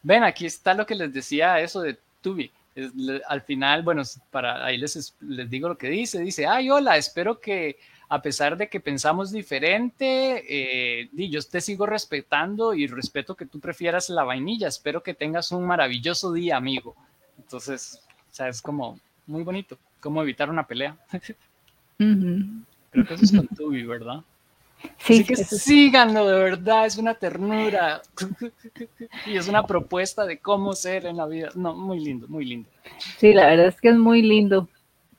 [0.03, 2.51] Ven, aquí está lo que les decía eso de Tubi.
[3.29, 6.21] al final, bueno, para ahí les, les digo lo que dice.
[6.21, 7.77] Dice, ay, hola, espero que
[8.09, 13.59] a pesar de que pensamos diferente, eh, yo te sigo respetando y respeto que tú
[13.59, 14.69] prefieras la vainilla.
[14.69, 16.95] Espero que tengas un maravilloso día, amigo.
[17.39, 20.97] Entonces, o sea, es como muy bonito, cómo evitar una pelea.
[21.97, 24.23] Creo que eso es con Tubi, ¿verdad?
[24.99, 28.03] Sí, Así que síganlo, de verdad, es una ternura
[29.27, 31.51] y es una propuesta de cómo ser en la vida.
[31.55, 32.69] No, muy lindo, muy lindo.
[33.19, 34.69] Sí, la verdad es que es muy lindo.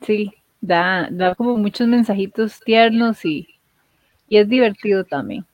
[0.02, 3.48] Sí, da, da como muchos mensajitos tiernos y,
[4.28, 5.46] y es divertido también.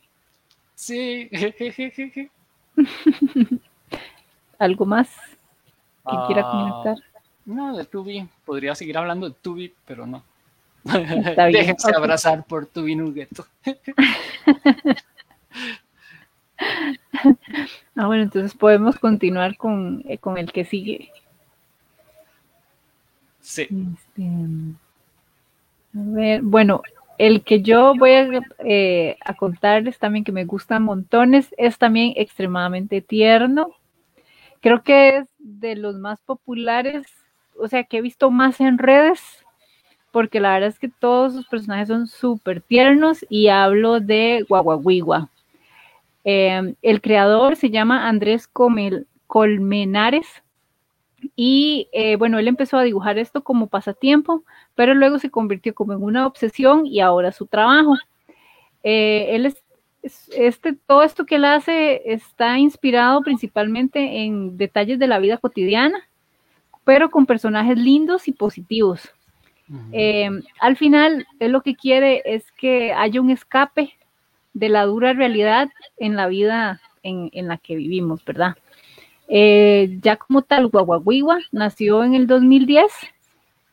[0.74, 1.28] Sí.
[4.58, 5.08] ¿Algo más
[6.08, 6.96] que quiera ah, comentar?
[7.44, 8.28] No, de Tubi.
[8.44, 10.22] Podría seguir hablando de Tubi, pero no.
[10.84, 13.46] Déjense abrazar por tu vinugueto.
[17.96, 21.10] ah, bueno, entonces podemos continuar con, eh, con el que sigue.
[23.40, 23.62] Sí.
[23.62, 26.82] Este, a ver, bueno,
[27.18, 32.14] el que yo voy a, eh, a, contarles también que me gusta montones es también
[32.16, 33.74] extremadamente tierno.
[34.60, 37.06] Creo que es de los más populares,
[37.58, 39.44] o sea, que he visto más en redes
[40.10, 45.28] porque la verdad es que todos sus personajes son súper tiernos y hablo de Guaguaguigua.
[46.24, 48.48] Em, el creador se llama Andrés
[49.26, 50.26] Colmenares
[51.36, 54.42] y eh, bueno, él empezó a dibujar esto como pasatiempo,
[54.74, 57.94] pero luego se convirtió como en una obsesión y ahora su trabajo.
[58.82, 59.62] Eh, él es,
[60.02, 65.98] este, todo esto que él hace está inspirado principalmente en detalles de la vida cotidiana,
[66.84, 69.12] pero con personajes lindos y positivos.
[69.92, 73.94] Em, al final, él lo que quiere es que haya un escape
[74.52, 78.56] de la dura realidad en la vida en, la que vivimos, ¿verdad?
[79.28, 82.90] Eh, ya como tal, Guaguaguiwa nació en el 2010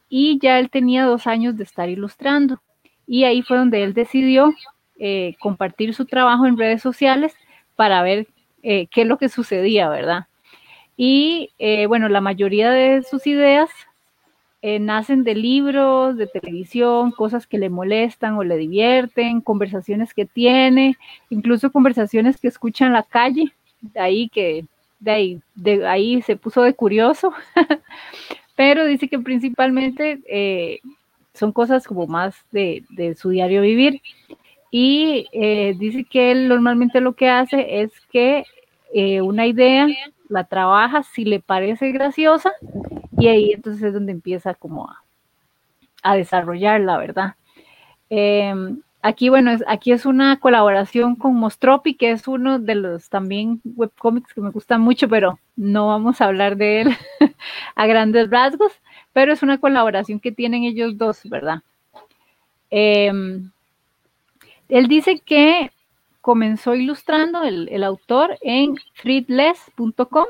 [0.08, 2.62] y ya él tenía dos años de estar ilustrando.
[3.08, 4.54] Y ahí fue donde él decidió
[5.00, 7.36] eh, compartir su trabajo en redes sociales
[7.76, 8.28] para ver
[8.64, 10.28] eh, qué es lo que sucedía, ¿verdad?
[11.00, 11.52] Y
[11.88, 13.70] bueno, la mayoría de sus ideas
[14.64, 20.26] eh, nacen de libros, de televisión, cosas que le molestan o le divierten, conversaciones que
[20.26, 20.98] tiene,
[21.30, 24.66] incluso conversaciones que escucha en la calle, de ahí que
[25.00, 25.42] de ahí,
[25.86, 27.32] ahí se puso de curioso,
[28.56, 30.80] pero dice que principalmente eh,
[31.36, 32.84] son cosas como más de,
[33.16, 34.02] su diario vivir.
[34.70, 38.46] Y eh, dice que él normalmente lo que hace es que
[39.22, 39.88] una idea
[40.30, 42.52] la trabaja si le parece graciosa
[43.18, 45.04] y ahí entonces es donde empieza como a,
[46.04, 47.36] a desarrollar la verdad.
[48.10, 53.10] Em, aquí, bueno, es, aquí es una colaboración con Mostropi, que es uno de los
[53.10, 56.98] también webcomics que me gusta mucho, pero no vamos a hablar de él
[57.76, 58.72] a grandes rasgos,
[59.14, 61.62] pero es una colaboración que tienen ellos dos, ¿verdad?
[62.70, 63.52] Em,
[64.70, 65.72] él dice que
[66.22, 70.26] comenzó ilustrando el, autor en freedless.com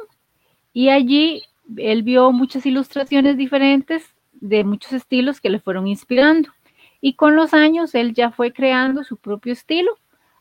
[0.74, 1.44] y allí
[1.78, 6.50] él vio muchas ilustraciones diferentes de muchos estilos que le fueron inspirando.
[7.02, 9.98] Y con los años él ya fue creando su propio estilo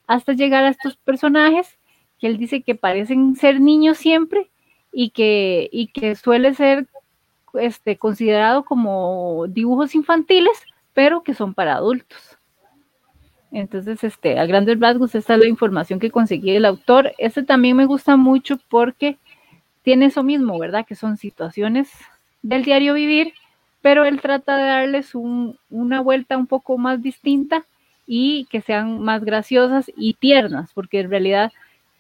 [0.07, 1.79] hasta llegar a estos personajes
[2.19, 4.51] que él dice que parecen ser niños siempre
[4.93, 6.87] y que, y que suele ser
[7.55, 12.36] este, considerado como dibujos infantiles, pero que son para adultos.
[13.53, 17.13] Entonces, este, a grandes rasgos, esta es la información que conseguí del autor.
[17.19, 19.17] Este también me gusta mucho porque
[19.83, 20.85] tiene eso mismo, ¿verdad?
[20.87, 21.91] Que son situaciones
[22.43, 23.33] del diario vivir,
[23.83, 27.65] pero él trata de darles una vuelta un poco más distinta
[28.07, 31.53] y que sean más graciosas y tiernas, porque en realidad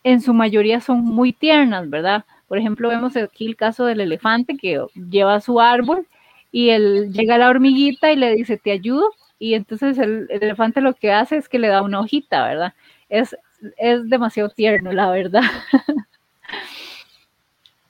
[0.04, 2.24] en su mayoría son muy tiernas, ¿verdad?
[2.48, 4.80] Por ejemplo, vemos aquí el caso del elefante que
[5.10, 6.06] lleva su árbol
[6.52, 10.42] y él llega a la hormiguita y le dice, te ayudo, y entonces el, el
[10.42, 12.74] elefante lo que hace es que le da una hojita, ¿verdad?
[13.08, 13.36] Es,
[13.76, 15.42] es demasiado tierno, la verdad.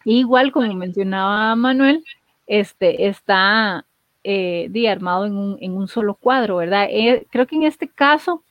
[0.04, 2.04] Igual, como mencionaba Manuel,
[2.46, 3.84] este está
[4.22, 6.86] eh, armado en un, en un, solo cuadro, ¿verdad?
[6.90, 8.42] Eh, creo que en este caso,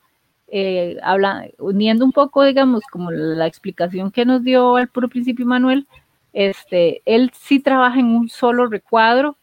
[0.47, 5.45] eh, habla, uniendo un poco, digamos, como la explicación que nos dio al puro principio
[5.45, 5.88] Manuel,
[6.34, 9.38] este, él sí trabaja en un solo recuadro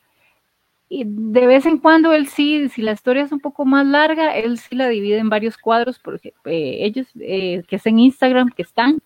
[0.95, 4.37] y de vez en cuando él sí, si la historia es un poco más larga,
[4.37, 8.61] él sí la divide en varios cuadros, porque eh, ellos que es en Instagram, que
[8.61, 9.01] están,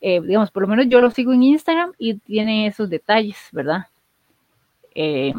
[0.00, 3.86] eh, digamos, por lo menos yo lo sigo en Instagram y tiene esos detalles, ¿verdad?
[4.96, 5.32] Eh,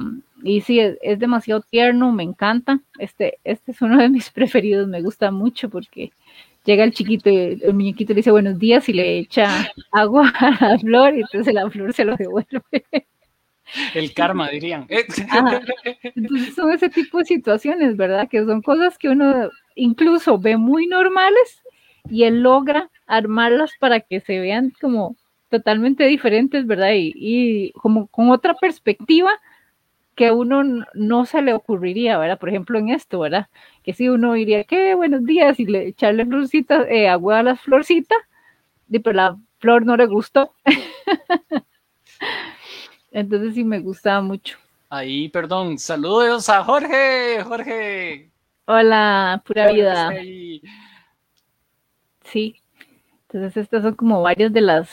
[0.43, 2.80] y sí, es, demasiado tierno, me encanta.
[2.97, 6.13] Este, este es uno de mis preferidos, me gusta mucho porque
[6.63, 10.80] llega el chiquito, el muñequito le dice buenos días y le echa agua a la
[10.80, 12.62] flor y entonces la flor se lo devuelve.
[13.93, 14.88] El karma, dirían.
[16.15, 18.27] Entonces son ese tipo de situaciones, ¿verdad?
[18.29, 21.63] Que son cosas que uno incluso ve muy normales
[22.10, 25.15] y él logra armarlas para que se vean como
[25.49, 26.91] totalmente diferentes, ¿verdad?
[26.95, 29.31] Y, como con otra perspectiva
[30.15, 32.39] que uno no se le ocurriría, ¿verdad?
[32.39, 33.47] Por ejemplo, en esto, ¿verdad?
[33.84, 37.62] Que si uno diría, qué buenos días, y le echarle florcita, eh, agua a las
[37.62, 38.17] florcitas,
[38.89, 40.53] y pero la flor no le gustó.
[43.12, 44.58] Entonces sí me gustaba mucho.
[44.89, 48.32] Ahí, perdón, saludos a Jorge, Jorge.
[48.65, 50.12] Hola, pura vida.
[52.24, 52.62] Sí,
[53.34, 54.89] entonces, estos son como varios de las,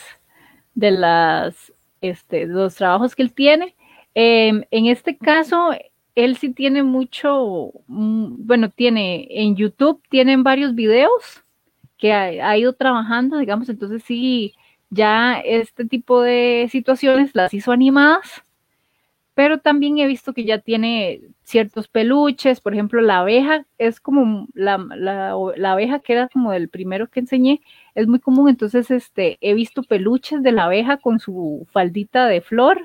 [0.74, 3.74] de las, este, los trabajos que él tiene.
[4.14, 5.70] Em, en este caso,
[6.14, 11.42] él sí tiene mucho, mm, bueno, tiene en YouTube, tienen varios videos
[11.96, 14.54] que ha, ido trabajando, digamos, entonces sí,
[14.90, 18.42] ya este tipo de situaciones las hizo animadas
[19.38, 24.48] pero también he visto que ya tiene ciertos peluches, por ejemplo, la abeja es como
[24.52, 27.60] la, la, abeja que era como el primero que enseñé,
[27.94, 32.40] es muy común, entonces este, he visto peluches de la abeja con su faldita de
[32.40, 32.80] flor,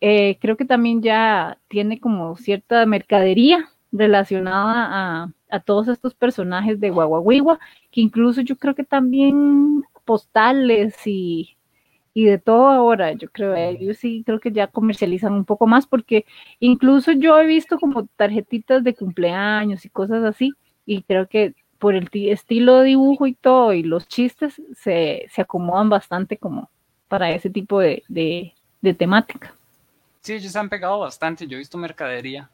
[0.00, 6.80] eh, creo que también ya tiene como cierta mercadería relacionada a, a todos estos personajes
[6.80, 7.58] de Guaguaguigua,
[7.90, 11.58] que incluso yo creo que también postales y
[12.18, 15.68] y de todo ahora, yo creo, eh, yo sí creo que ya comercializan un poco
[15.68, 16.26] más porque
[16.58, 20.52] incluso yo he visto como tarjetitas de cumpleaños y cosas así
[20.84, 25.42] y creo que por el estilo de dibujo y todo y los chistes se, se
[25.42, 26.68] acomodan bastante como
[27.06, 29.54] para ese tipo de, de, temática.
[30.20, 32.50] Sí, ellos se han pegado bastante, yo he visto mercadería.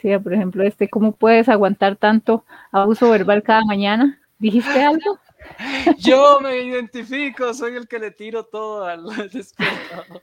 [0.00, 2.42] Sí, por ejemplo, este, ¿cómo puedes aguantar tanto
[2.72, 4.18] abuso verbal cada mañana?
[4.38, 5.18] ¿Dijiste algo?
[5.98, 10.22] Yo me identifico, soy el que le tiro todo al despertador.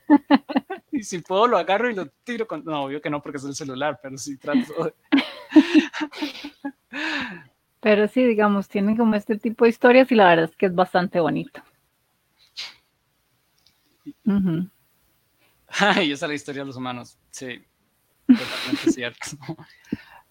[0.90, 2.64] Y si puedo lo agarro y lo tiro con...
[2.64, 4.58] No, obvio que no porque es el celular, pero sí trato
[7.80, 10.74] Pero sí, digamos, tienen como este tipo de historias y la verdad es que es
[10.74, 11.62] bastante bonito.
[15.68, 17.18] Ay, esa es la historia de los humanos.
[17.30, 17.62] Sí,
[18.26, 19.26] totalmente cierto.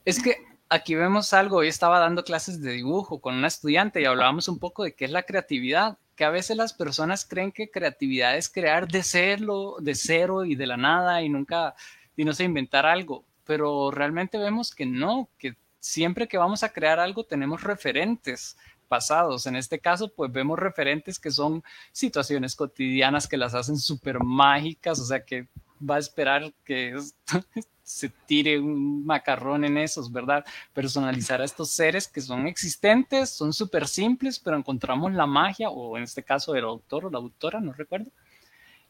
[0.03, 0.35] Es que
[0.69, 1.57] aquí vemos algo.
[1.57, 5.05] Hoy estaba dando clases de dibujo con una estudiante y hablábamos un poco de qué
[5.05, 5.97] es la creatividad.
[6.15, 10.55] Que a veces las personas creen que creatividad es crear de cero, de cero y
[10.55, 11.75] de la nada y nunca,
[12.15, 13.25] y no sé, inventar algo.
[13.45, 18.57] Pero realmente vemos que no, que siempre que vamos a crear algo tenemos referentes
[18.87, 19.45] pasados.
[19.45, 24.99] En este caso, pues vemos referentes que son situaciones cotidianas que las hacen súper mágicas,
[24.99, 25.47] o sea que
[25.87, 26.95] va a esperar que
[27.85, 30.43] se tire un macarrón en esos, ¿verdad?
[30.73, 35.95] Personalizar a estos seres que son existentes, son súper simples, pero encontramos la magia, o
[35.95, 38.09] en este caso el autor o la autora, no recuerdo.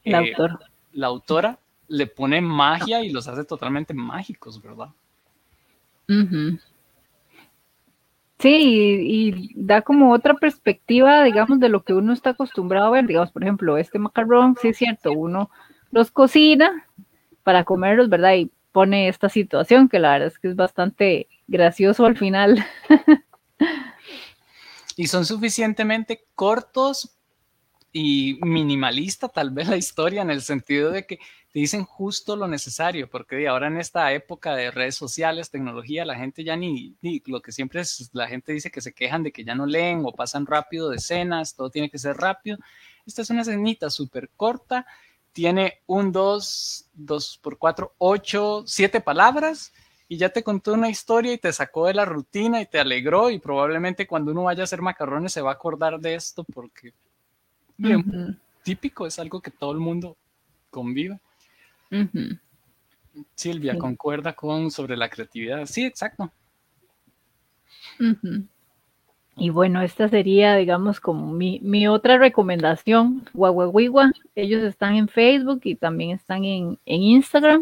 [0.06, 0.60] La eh, autora.
[0.93, 4.88] La autora le pone magia y los hace totalmente mágicos, ¿verdad?
[8.39, 13.08] Sí, y, da como otra perspectiva, digamos, de lo que uno está acostumbrado a ver.
[13.08, 15.50] Digamos, por ejemplo, este macarrón, sí es cierto, uno
[15.91, 16.86] los cocina
[17.43, 18.36] para comerlos, ¿verdad?
[18.36, 22.68] Y pone esta situación que la verdad es que es bastante gracioso al final.
[24.98, 27.18] y son suficientemente cortos
[27.94, 31.20] y minimalista tal vez la historia en el sentido de que
[31.54, 36.16] te dicen justo lo necesario, porque ahora en esta época de redes sociales, tecnología, la
[36.16, 36.98] gente ya ni,
[37.28, 40.02] lo que siempre es, la gente dice que se quejan de que ya no leen
[40.04, 42.58] o pasan rápido de escenas, todo tiene que ser rápido.
[43.06, 44.86] Esta es una escenita súper corta,
[45.36, 49.74] tiene un 2, 2 por 4, 8, 7 palabras
[50.08, 53.30] y ya te contó una historia y te sacó de la rutina y te alegró
[53.30, 56.94] y probablemente cuando uno vaya a hacer macarrones se va a acordar de esto porque
[58.64, 60.16] típico, es algo que todo el mundo
[60.70, 61.20] convive.
[63.36, 65.66] Silvia, concuerda con sobre la creatividad.
[65.66, 66.32] Sí, exacto.
[69.38, 74.14] Y bueno, esta sería, digamos, como mi, mi otra recomendación, Guaguaguigua.
[74.34, 77.62] Ellos están en Facebook y también están en, Instagram,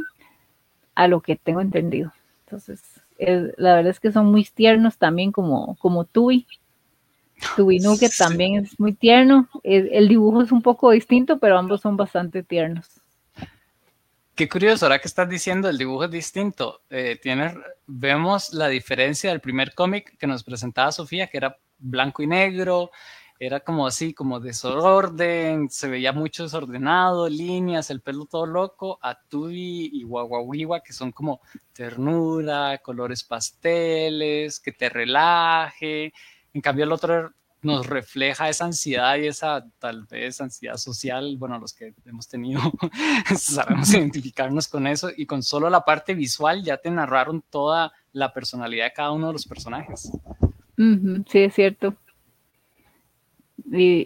[0.93, 2.13] a lo que tengo entendido.
[2.45, 2.81] Entonces,
[3.17, 6.45] la verdad es que son muy tiernos también como, como Tui.
[7.55, 9.49] Tui Nugget también es muy tierno.
[9.63, 13.03] el dibujo es un poco distinto, pero ambos son bastante tiernos.
[14.35, 16.81] Qué curioso, ahora que estás diciendo el dibujo es distinto.
[16.89, 17.19] Eh,
[17.85, 22.91] vemos la diferencia del primer cómic que nos presentaba Sofía, que era blanco y negro,
[23.39, 29.19] era como así, como desorden, se veía mucho desordenado, líneas, el pelo todo loco, a
[29.19, 31.41] Tubi y Guaguaguiwa, que son como
[31.73, 36.13] ternura, colores pasteles, que te relaje.
[36.53, 41.57] En cambio, el otro nos refleja esa ansiedad y esa tal vez ansiedad social, bueno,
[41.59, 42.61] los que hemos tenido,
[43.37, 48.33] sabemos identificarnos con eso y con solo la parte visual ya te narraron toda la
[48.33, 50.11] personalidad de cada uno de los personajes.
[50.77, 51.95] Sí, es cierto.
[53.71, 54.05] Y,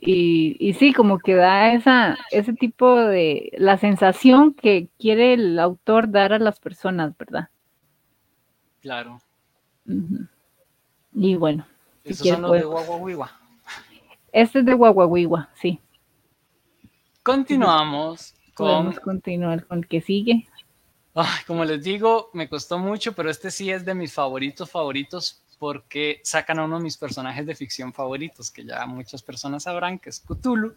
[0.60, 6.12] y, sí, como que da esa, ese tipo de, la sensación que quiere el autor
[6.12, 7.50] dar a las personas, ¿verdad?
[8.82, 9.20] Claro.
[11.14, 11.66] Y bueno.
[12.04, 12.60] Esos son los de
[14.32, 15.80] este es de Guaguaguigua, sí.
[17.24, 18.68] Continuamos con...
[18.68, 20.48] Podemos continuar con el que sigue.
[21.48, 26.22] como les digo, me costó mucho, pero este sí es de mis favoritos favoritos porque
[26.24, 30.10] sacan a uno de mis personajes de ficción favoritos, que ya muchas personas sabrán que
[30.10, 30.76] es Cthulhu.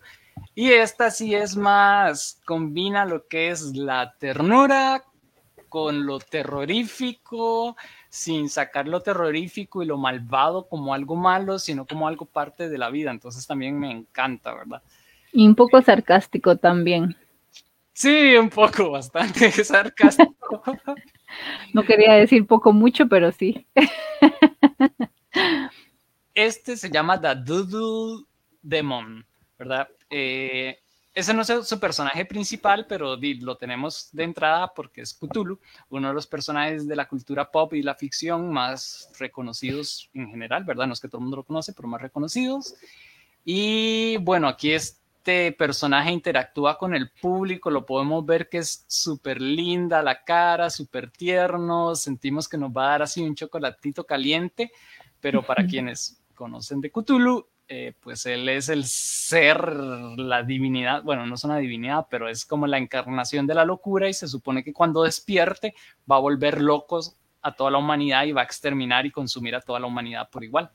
[0.55, 5.05] Y esta sí es más, combina lo que es la ternura
[5.69, 7.77] con lo terrorífico,
[8.09, 12.77] sin sacar lo terrorífico y lo malvado como algo malo, sino como algo parte de
[12.77, 13.11] la vida.
[13.11, 14.83] Entonces también me encanta, ¿verdad?
[15.33, 17.17] Y un poco sarcástico también.
[17.93, 20.63] Sí, un poco, bastante sarcástico.
[21.75, 23.67] no quería decir poco mucho, pero sí.
[26.35, 28.25] este se llama The Doodle
[28.63, 29.25] Demon,
[29.59, 29.89] ¿verdad?
[30.09, 30.79] Eh,
[31.13, 35.59] ese no es su personaje principal, pero lo tenemos de entrada porque es Cthulhu,
[35.89, 40.65] uno de los personajes de la cultura pop y la ficción más reconocidos en general,
[40.65, 40.87] ¿verdad?
[40.87, 42.77] No es que todo el mundo lo conoce, pero más reconocidos.
[43.45, 44.73] Y bueno, aquí
[45.21, 50.71] este personaje interactúa con el público, lo podemos ver que es súper linda la cara,
[50.71, 54.73] súper tierno, sentimos que nos va a dar así un chocolatito caliente,
[55.21, 61.27] pero para quienes conocen de Cthulhu, eh, pues él es el ser, la divinidad, bueno,
[61.27, 64.65] no es una divinidad, pero es como la encarnación de la locura y se supone
[64.65, 65.75] que cuando despierte
[66.11, 69.61] va a volver locos a toda la humanidad y va a exterminar y consumir a
[69.61, 70.71] toda la humanidad por igual.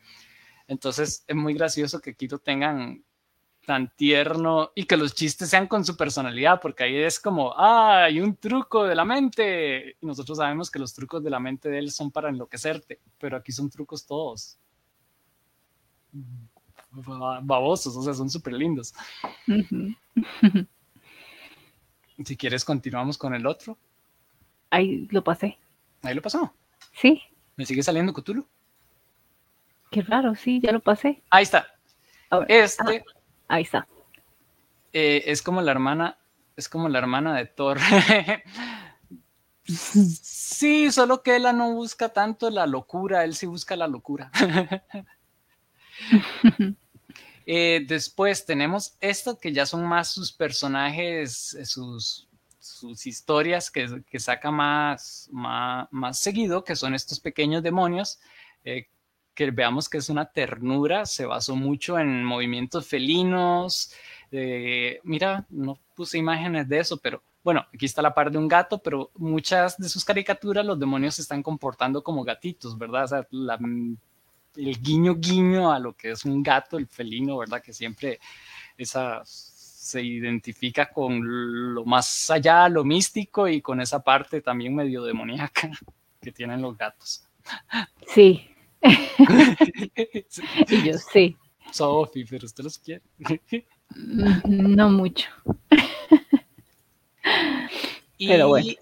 [0.67, 3.03] Entonces es muy gracioso que Quito tengan
[3.66, 8.03] tan tierno y que los chistes sean con su personalidad, porque ahí es como, ah,
[8.03, 9.97] hay un truco de la mente.
[10.01, 13.38] Y nosotros sabemos que los trucos de la mente de él son para enloquecerte, pero
[13.38, 14.57] aquí son trucos todos
[17.41, 18.93] babosos, o sea, son súper lindos.
[22.24, 23.78] si quieres, continuamos con el otro.
[24.70, 25.57] Ahí lo pasé.
[26.01, 26.53] Ahí lo pasó.
[26.93, 27.22] Sí.
[27.55, 28.47] ¿Me sigue saliendo Cthulhu?
[29.91, 31.22] Qué raro, sí, ya lo pasé.
[31.30, 31.68] Ahí está.
[32.47, 33.03] Este.
[33.07, 33.14] Ah,
[33.47, 33.87] ahí está.
[34.93, 36.17] Eh, es como la hermana,
[36.55, 37.79] es como la hermana de Thor.
[39.65, 44.31] sí, solo que ella no busca tanto la locura, él sí busca la locura.
[47.47, 52.27] Eh, después tenemos esto que ya son más sus personajes, eh, sus,
[53.05, 58.19] historias que, saca más, más, seguido, que son estos pequeños demonios,
[59.36, 63.93] que veamos que es una ternura, se basó mucho en movimientos felinos.
[65.03, 68.79] mira, no puse imágenes de eso, pero bueno, aquí está la par de un gato,
[68.79, 73.03] pero muchas de sus caricaturas los demonios se están comportando como gatitos, ¿verdad?
[73.03, 73.27] O sea,
[74.55, 77.61] el guiño guiño a lo que es un gato, el felino, ¿verdad?
[77.61, 78.19] Que siempre
[78.77, 85.03] esa se identifica con lo más allá, lo místico y con esa parte también medio
[85.03, 85.69] demoníaca
[86.21, 87.23] que tienen los gatos.
[88.07, 88.49] Sí.
[90.69, 91.38] y yo sí.
[91.71, 93.01] Sophie, pero usted los quiere.
[93.95, 95.29] Mm, no mucho.
[98.19, 98.73] pero bueno.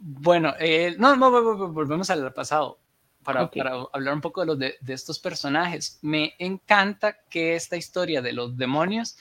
[0.00, 1.30] Bueno, eh, no, no,
[1.72, 2.78] volvemos al pasado
[3.24, 3.50] para,
[3.92, 5.98] hablar un poco de, los de, estos personajes.
[6.02, 9.18] Me encanta que esta historia de los demonios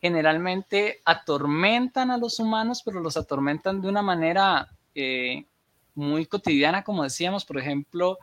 [0.00, 5.46] generalmente atormentan a los humanos, pero los atormentan de una manera eh,
[5.94, 8.18] muy cotidiana, como decíamos, por ejemplo,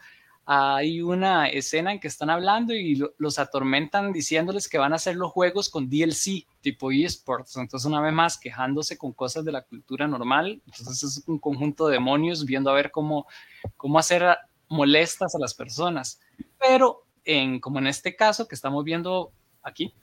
[0.46, 5.16] hay una escena en que están hablando y los atormentan diciéndoles que van a hacer
[5.16, 7.56] los juegos con DLC, tipo eSports.
[7.56, 10.62] Entonces, una vez más, quejándose con cosas de la cultura normal.
[10.66, 13.26] Entonces, es un conjunto de demonios viendo a ver cómo,
[13.78, 14.38] cómo hacer
[14.68, 16.20] molestas a las personas.
[16.60, 19.32] Pero en, como en este caso que estamos viendo
[19.62, 19.94] aquí,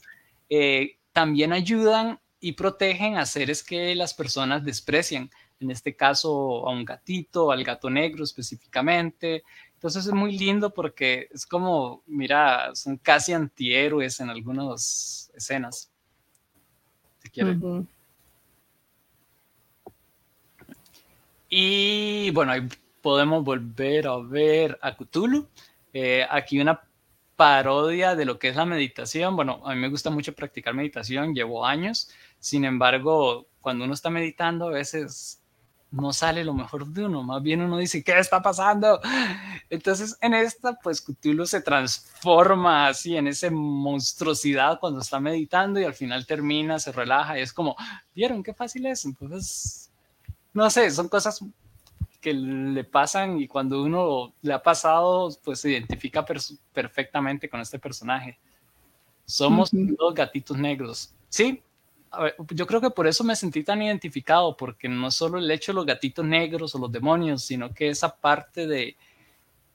[0.49, 5.30] eh, también ayudan y protegen a seres que las personas desprecian.
[5.61, 9.43] En este caso, a un gatito, al gato negro específicamente.
[9.81, 15.91] Entonces es muy lindo porque es como, mira, son casi antihéroes en algunas escenas.
[17.22, 17.89] Si quieren.
[21.49, 22.68] Y bueno, hay
[23.01, 25.49] podemos volver a ver a Cthulhu.
[25.93, 26.83] Eh, aquí una
[27.37, 29.37] parodia de lo que es la meditación.
[29.37, 32.11] Bueno, a mí me gusta mucho practicar meditación, llevo años.
[32.39, 35.39] Sin embargo, cuando uno está meditando, a veces
[35.91, 39.01] no sale lo mejor de uno, más bien uno dice, ¿qué está pasando?
[39.70, 45.84] Entonces, en esta, pues Cthulhu se transforma así en esa monstruosidad cuando está meditando y
[45.84, 47.76] al final termina, se relaja y es como,
[48.14, 49.05] ¿vieron qué fácil es?
[49.05, 49.91] Entonces,
[50.53, 51.45] no sé, son cosas
[52.20, 56.24] que le pasan y cuando uno le ha pasado, pues se identifica
[56.72, 58.38] perfectamente con este personaje.
[59.24, 61.14] Somos dos gatitos negros.
[61.28, 61.62] Sí,
[62.51, 65.77] yo creo que por eso me sentí tan identificado, porque no solo el hecho de
[65.77, 68.97] los gatitos negros o los demonios, sino que esa parte de,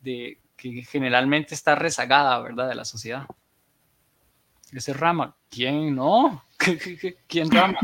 [0.02, 3.26] de que generalmente está rezagada, ¿verdad?, de la sociedad.
[4.72, 6.44] Ese rama, ¿quién no?
[7.28, 7.78] ¿Quién rama?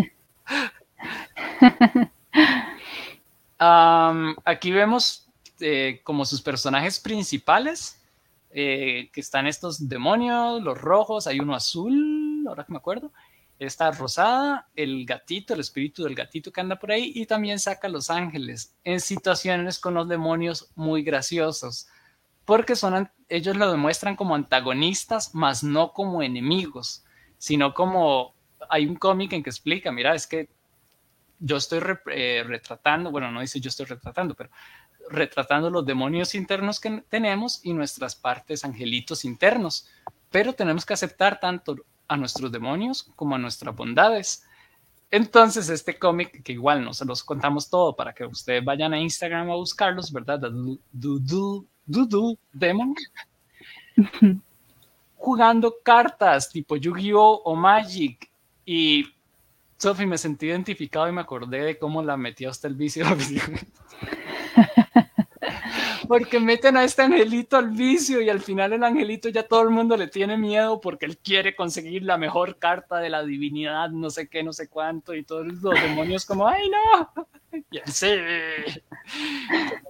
[4.45, 5.29] aquí vemos
[5.59, 8.01] eh, como sus personajes principales,
[8.49, 13.11] eh, que están estos demonios, los rojos, hay uno azul, ahora que me acuerdo,
[13.65, 17.87] está rosada, el gatito, el espíritu del gatito que anda por ahí, y también saca
[17.89, 21.87] los ángeles en situaciones con los demonios muy graciosos,
[22.43, 27.05] porque son, ellos lo demuestran como antagonistas, más no como enemigos,
[27.37, 28.33] sino como
[28.69, 30.49] hay un cómic en que explica, mira, es que
[31.39, 34.49] yo estoy eh, retratando, bueno, no dice yo estoy retratando, pero
[35.09, 39.87] retratando los demonios internos que tenemos y nuestras partes angelitos internos.
[40.29, 41.75] Pero tenemos que aceptar tanto
[42.11, 44.45] a nuestros demonios como a nuestras bondades.
[45.09, 48.99] Entonces, este cómic, que igual no se los contamos todo para que ustedes vayan a
[48.99, 50.41] Instagram a buscarlos, ¿verdad?
[50.91, 52.93] Dudu Demon.
[55.15, 57.43] Jugando cartas tipo Yu-Gi-Oh!
[57.45, 58.29] o Magic.
[58.65, 59.05] Y
[59.77, 63.05] Sophie, me sentí identificado y me acordé de cómo la metió hasta el vicio.
[66.11, 69.69] Porque meten a este angelito al vicio y al final el angelito ya todo el
[69.69, 74.09] mundo le tiene miedo porque él quiere conseguir la mejor carta de la divinidad, no
[74.09, 77.13] sé qué, no sé cuánto, y todos los demonios como, ¡ay no!
[77.71, 78.07] Y él sí.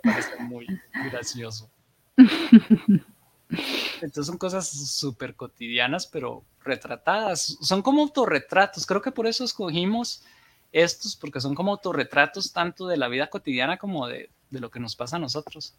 [0.03, 0.67] Me parece muy
[1.11, 1.71] gracioso.
[3.95, 7.57] Entonces son cosas súper cotidianas, pero retratadas.
[7.61, 8.85] Son como autorretratos.
[8.85, 10.23] Creo que por eso escogimos
[10.71, 14.95] estos, porque son como autorretratos tanto de la vida cotidiana como de, lo que nos
[14.95, 15.73] pasa a nosotros.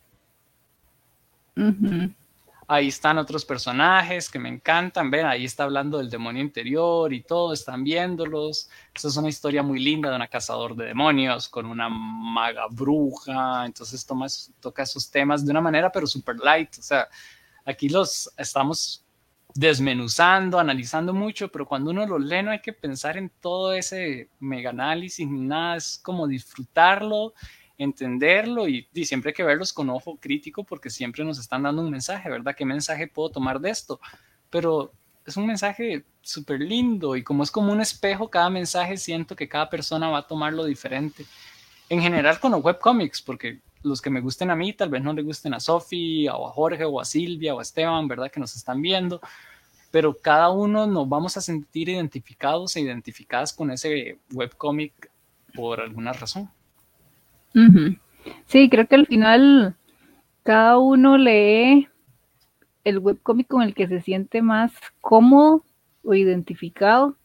[2.68, 5.10] Ahí están otros personajes que me encantan.
[5.10, 8.70] Ven, ahí está hablando del demonio interior y todo, están viéndolos.
[8.94, 13.66] Esa es una historia muy linda de una cazador de demonios con una maga bruja.
[13.66, 14.06] Entonces
[14.60, 16.78] toca esos temas de una manera, pero super light.
[16.78, 17.08] O sea,
[17.64, 19.04] aquí los estamos
[19.54, 24.30] desmenuzando, analizando mucho, pero cuando uno lo lee no hay que pensar en todo ese
[24.40, 27.34] mega análisis ni nada, es como disfrutarlo,
[27.82, 31.90] entenderlo y, siempre hay que verlos con ojo crítico porque siempre nos están dando un
[31.90, 32.54] mensaje, ¿verdad?
[32.56, 34.00] ¿Qué mensaje puedo tomar de esto?
[34.50, 34.92] Pero
[35.26, 39.48] es un mensaje súper lindo y como es como un espejo, cada mensaje siento que
[39.48, 41.26] cada persona va a tomarlo diferente.
[41.88, 45.12] En general con los webcomics, porque los que me gusten a mí tal vez no
[45.12, 48.30] le gusten a Sofi o a Jorge o a Silvia o a Esteban, ¿verdad?
[48.30, 49.20] Que nos están viendo,
[49.90, 55.10] pero cada uno nos vamos a sentir identificados e identificadas con ese webcomic
[55.54, 56.50] por alguna razón.
[58.46, 59.74] Sí, creo que al final
[60.42, 61.88] cada uno lee
[62.84, 65.64] el webcomic con el que se siente más cómodo
[66.04, 67.16] o identificado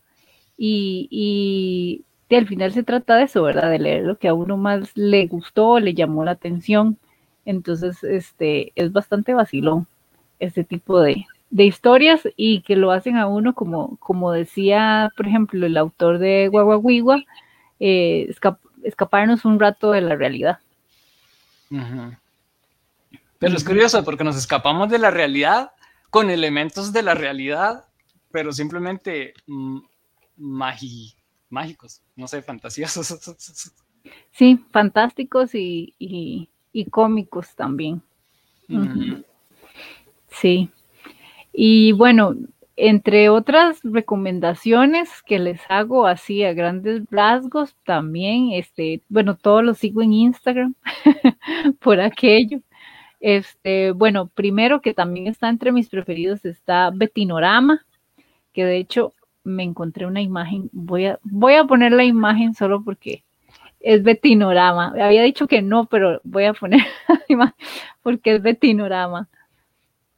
[0.57, 3.69] y y al final se trata de eso, ¿verdad?
[3.71, 6.97] De leer lo que a uno más le gustó, le llamó la atención.
[7.45, 9.87] Entonces, este, es bastante vacilón
[10.39, 15.65] este tipo de, historias y que lo hacen a uno, como, como decía, por ejemplo,
[15.65, 17.23] el autor de Guaguaguigua,
[17.79, 18.25] eh,
[18.83, 20.59] escaparnos un rato de la realidad.
[23.39, 25.71] Pero es curioso porque nos escapamos de la realidad
[26.09, 27.85] con elementos de la realidad,
[28.31, 29.79] pero simplemente mm,
[30.37, 33.73] mágicos, no sé, fantasiosos.
[34.31, 36.47] Sí, fantásticos y,
[36.91, 38.01] cómicos también.
[40.29, 40.69] Sí.
[41.51, 42.35] Y bueno,
[42.77, 49.79] entre otras recomendaciones que les hago así a grandes rasgos, también, este, bueno, todos los
[49.79, 50.75] sigo en Instagram
[51.79, 52.61] por aquello.
[53.19, 57.83] Este, bueno, primero que también está entre mis preferidos está Betinorama,
[58.53, 59.13] que de hecho
[59.43, 63.23] me encontré una imagen, voy a, voy a poner la imagen solo porque
[63.79, 64.93] es Betinorama.
[65.01, 67.55] Había dicho que no, pero voy a poner la imagen
[68.03, 69.29] porque es Betinorama.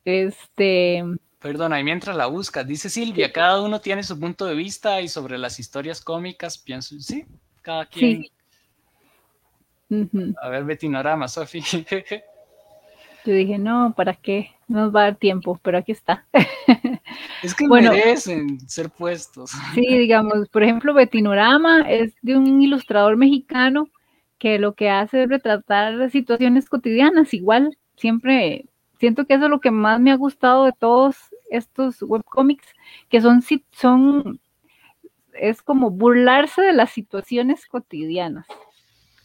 [0.04, 1.06] Este.
[1.40, 5.08] Perdona, y mientras la buscas, dice Silvia, cada uno tiene su punto de vista y
[5.08, 7.26] sobre las historias cómicas, pienso, sí,
[7.62, 8.26] cada quien.
[10.42, 11.62] A ver, Betinorama, Sofi.
[13.26, 14.52] Yo dije, no, ¿para qué?
[14.68, 16.26] No nos va a dar tiempo, pero aquí está.
[17.42, 19.52] Es que merecen ser puestos.
[19.74, 23.88] Sí, digamos, por ejemplo, Betinorama es de un ilustrador mexicano
[24.38, 27.34] que lo que hace es retratar situaciones cotidianas.
[27.34, 28.66] Igual, siempre
[29.00, 31.16] siento que eso es lo que más me ha gustado de todos
[31.50, 32.68] estos webcomics,
[33.10, 33.42] que son,
[33.72, 34.40] son,
[35.34, 38.48] es como burlarse de las situaciones cotidianas.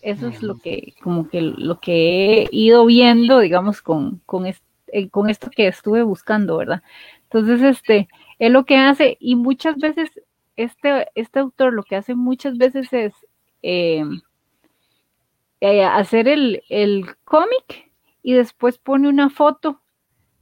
[0.03, 5.09] Eso es lo que, como que lo que he ido viendo, digamos, con, con, eh,
[5.11, 6.83] con esto que estuve buscando, ¿verdad?
[7.23, 8.09] Entonces, este,
[8.39, 10.11] él lo que hace, y muchas veces,
[10.57, 13.15] este, este autor lo que hace muchas veces es
[13.63, 14.21] em,
[15.61, 17.91] eh, hacer el, el cómic
[18.23, 19.81] y después pone una foto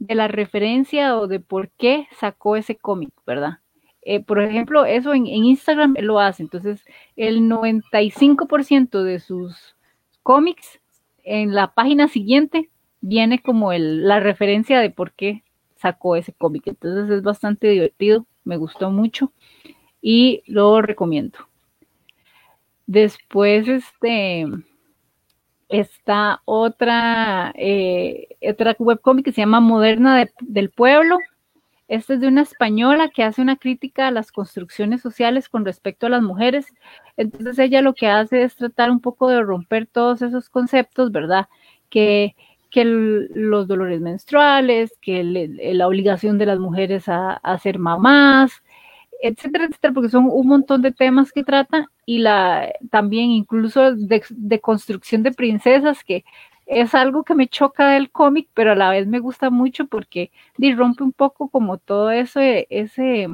[0.07, 3.59] de la referencia o de por qué sacó ese cómic, ¿verdad?
[4.03, 6.43] Eh, por ejemplo, eso en, en, Instagram lo hace.
[6.43, 6.85] Entonces,
[7.17, 9.77] el 95% de sus
[10.23, 10.81] cómics
[11.23, 12.69] en la página siguiente
[13.01, 15.45] viene como el, la referencia de por qué
[15.77, 16.67] sacó ese cómic.
[16.67, 19.33] Entonces es bastante divertido, me gustó mucho
[20.01, 21.39] y lo recomiendo.
[22.87, 24.47] Después, este,
[25.73, 31.19] está otra, eh, otra webcómic que se llama Moderna del Pueblo.
[31.89, 36.07] Esta es de una española que hace una crítica a las construcciones sociales con respecto
[36.07, 36.67] a las mujeres.
[37.17, 41.49] Entonces ella lo que hace es tratar un poco de romper todos esos conceptos, ¿verdad?
[41.91, 42.35] Que
[42.73, 45.23] que los dolores menstruales, que
[45.75, 48.63] la obligación de las mujeres a, ser mamás,
[49.23, 54.61] etcétera, etcétera, porque son un montón de temas que tratan y la también incluso de,
[54.61, 56.25] construcción de princesas, que
[56.67, 60.31] es algo que me choca del cómic, pero a la vez me gusta mucho porque
[60.77, 63.29] rompe un poco como todo eso, ese,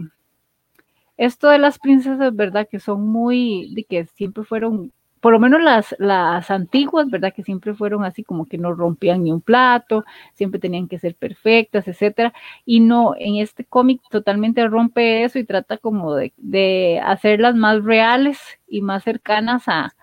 [1.16, 2.68] esto de las princesas, ¿verdad?
[2.70, 7.32] Que son muy, de que siempre fueron por lo menos las, las antiguas, ¿verdad?
[7.34, 10.04] Que siempre fueron así como que no rompían ni un plato,
[10.34, 12.32] siempre tenían que ser perfectas, etcétera.
[12.64, 17.84] Y no, en este cómic totalmente rompe eso y trata como de, de hacerlas más
[17.84, 18.38] reales
[18.68, 19.94] y más cercanas a,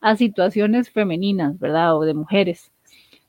[0.00, 1.96] a situaciones femeninas, ¿verdad?
[1.96, 2.72] O de mujeres.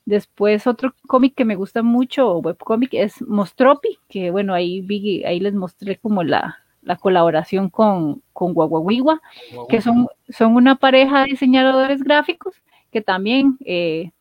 [0.06, 5.40] Después otro cómic que me gusta mucho, webcómic, es Mostropi, que bueno, ahí vi, ahí
[5.40, 9.22] les mostré como la, la colaboración con, con Guaguaguigua,
[9.70, 12.56] que son, son una pareja de diseñadores gráficos
[12.92, 14.12] que también eh,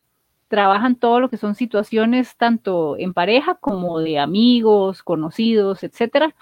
[0.47, 6.35] trabajan todo lo que son situaciones tanto en pareja como de amigos, conocidos, etcétera.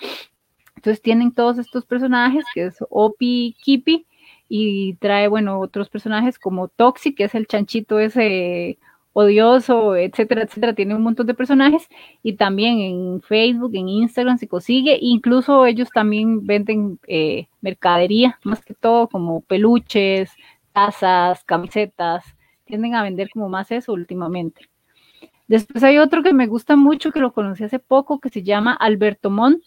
[0.76, 4.06] Entonces tienen todos estos personajes, que es Opi, Kipi,
[4.50, 8.80] y trae, bueno, otros personajes como Toxic, que es el chanchito ese
[9.14, 10.74] odioso, etcétera, etcétera.
[10.74, 11.88] Tiene un montón de personajes
[12.24, 14.98] y también en Facebook, en Instagram se consigue.
[15.02, 20.32] Incluso ellos también venden eh, mercadería, más que todo como peluches,
[20.74, 22.24] tazas, camisetas.
[22.66, 24.70] Tienden a vender como más eso últimamente.
[25.48, 28.74] Después hay otro que me gusta mucho, que lo conocí hace poco, que se llama
[28.74, 29.62] Alberto Montt,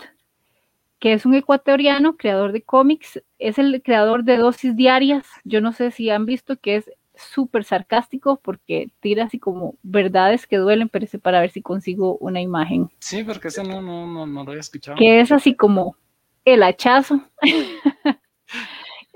[0.98, 3.22] que es un ecuatoriano, creador de cómics.
[3.38, 5.26] Es el creador de Dosis Diarias.
[5.44, 10.46] Yo no sé si han visto que es súper sarcástico porque tira así como verdades
[10.46, 12.90] que duelen, pero para ver si consigo una imagen.
[12.98, 14.96] Sí, porque ese no, no, no, no lo he escuchado.
[14.98, 15.96] Que es así como
[16.44, 17.22] el hachazo.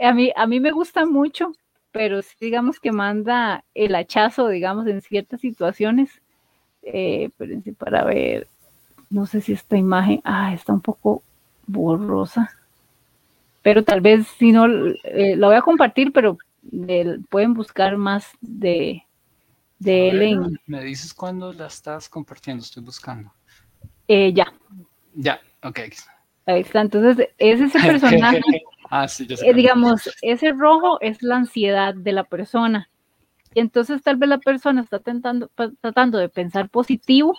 [0.01, 1.53] a, mí, a mí me gusta mucho,
[1.93, 6.11] pero digamos que manda el hachazo, digamos, en ciertas situaciones.
[6.83, 8.47] Eh, espérense para ver,
[9.11, 11.23] no sé si esta imagen, ah, está un poco
[11.67, 12.51] borrosa.
[13.63, 14.67] Pero tal vez si no,
[15.05, 16.39] eh, la voy a compartir, pero
[17.29, 19.03] pueden buscar más de,
[19.79, 20.61] de él en...
[20.67, 22.63] ¿Me dices cuándo la estás compartiendo?
[22.63, 23.33] Estoy buscando.
[24.07, 24.53] Eh, ya.
[25.15, 25.81] Ya, ok.
[26.47, 28.41] Ahí está, entonces es ese personaje.
[28.91, 32.91] ah, sí, eh, digamos, ese rojo es la ansiedad de la persona.
[33.55, 35.51] Y entonces tal vez la persona está tentando,
[35.81, 37.35] tratando de pensar positivo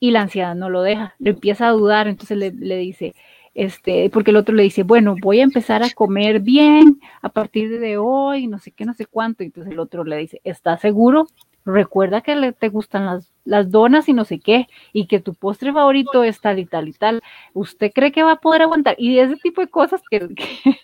[0.00, 3.14] y la ansiedad no lo deja, le empieza a dudar, entonces le, le dice,
[3.54, 7.80] este, porque el otro le dice, bueno, voy a empezar a comer bien a partir
[7.80, 9.42] de hoy, no sé qué, no sé cuánto.
[9.42, 11.26] Y entonces el otro le dice, ¿estás seguro?
[11.64, 15.34] Recuerda que le, te gustan las, las donas y no sé qué, y que tu
[15.34, 17.20] postre favorito es tal y tal y tal.
[17.52, 18.94] ¿Usted cree que va a poder aguantar?
[18.98, 20.28] Y ese tipo de cosas que,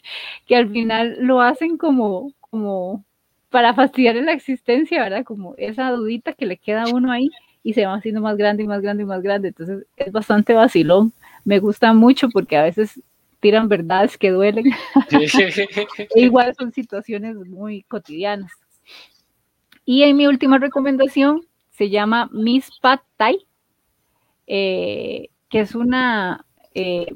[0.46, 3.04] que, al final lo hacen como, como
[3.50, 5.24] para fastidiar la existencia, ¿verdad?
[5.24, 7.30] Como esa dudita que le queda a uno ahí
[7.62, 9.48] y se va haciendo más grande y más grande y más grande.
[9.48, 11.12] Entonces es bastante vacilón
[11.44, 13.00] me gusta mucho porque a veces
[13.40, 14.66] tiran verdades que duelen.
[16.14, 18.52] igual son situaciones muy cotidianas.
[19.84, 23.46] Y en mi última recomendación se llama Miss Pat Thai,
[24.46, 27.12] eh, que es una, eh,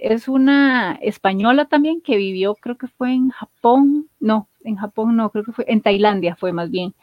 [0.00, 5.30] es una española también que vivió, creo que fue en Japón, no, en Japón no,
[5.30, 6.94] creo que fue en Tailandia, fue más bien.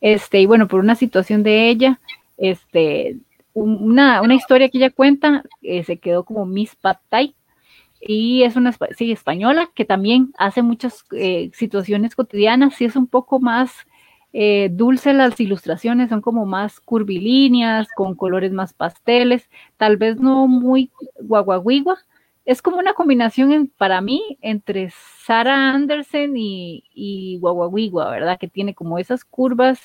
[0.00, 2.00] Este, y bueno, por una situación de ella,
[2.36, 3.16] este,
[3.54, 7.34] una, una historia que ella cuenta, eh, se quedó como Miss Pad Thai,
[8.00, 13.06] y es una sí, española que también hace muchas eh, situaciones cotidianas, y es un
[13.06, 13.72] poco más
[14.32, 20.46] eh, dulce las ilustraciones, son como más curvilíneas, con colores más pasteles, tal vez no
[20.48, 20.90] muy
[21.20, 21.98] guaguaguigua,
[22.44, 24.90] es como una combinación para mí entre
[25.24, 28.38] Sara Anderson y, y ¿verdad?
[28.38, 29.80] Que tiene como esas curvas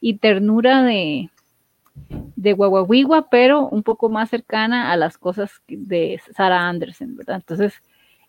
[0.00, 1.30] y ternura de,
[2.08, 7.36] de Guaguaguigua, pero un poco más cercana a las cosas de Sara Anderson, ¿verdad?
[7.36, 7.74] Entonces,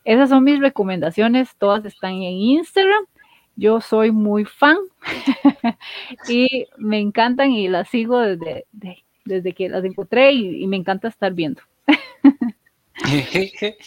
[0.04, 3.06] esas son mis recomendaciones, todas están en Instagram.
[3.56, 4.78] Yo soy muy fan
[6.30, 8.66] y me encantan y las sigo desde,
[9.26, 11.62] desde que las encontré y, me encanta estar viendo.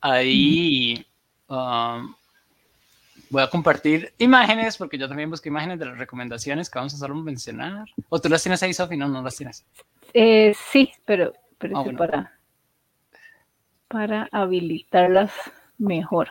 [0.00, 1.06] Ahí
[1.48, 2.14] um,
[3.30, 6.98] Voy a compartir imágenes porque yo también busco imágenes de las recomendaciones que vamos a
[6.98, 7.86] solo mencionar.
[8.08, 8.96] ¿O tú las tienes ahí, Sofi?
[8.96, 9.64] No, no las tienes.
[10.12, 12.40] Eh, sí, pero, pero ah, para,
[13.86, 15.30] para habilitarlas
[15.78, 16.30] mejor.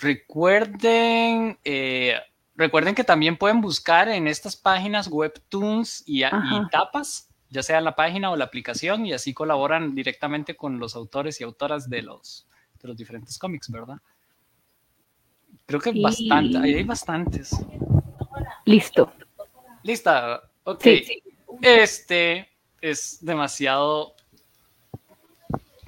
[0.00, 2.16] Recuerden, eh,
[2.56, 7.94] recuerden que también pueden buscar en estas páginas webtoons y, y, tapas, ya sea la
[7.94, 12.48] página o la aplicación, y así colaboran directamente con los autores y autoras de los,
[12.82, 13.98] de los diferentes cómics, ¿verdad?
[15.66, 17.50] Creo que bastante, ahí hay bastantes.
[18.64, 19.12] Listo.
[19.82, 20.86] Lista, ok.
[21.62, 22.48] Este
[22.80, 24.14] es demasiado,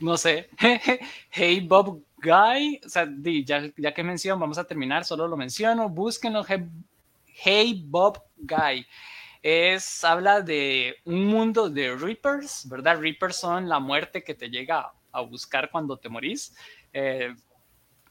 [0.01, 0.49] no sé,
[1.31, 3.07] Hey Bob Guy, o sea,
[3.45, 6.45] ya, ya que menciono, vamos a terminar, solo lo menciono, búsquenlo,
[7.27, 8.87] Hey Bob Guy.
[9.43, 12.99] Es, habla de un mundo de Reapers, ¿verdad?
[12.99, 16.57] Reapers son la muerte que te llega a buscar cuando te morís.
[16.93, 17.35] Eh,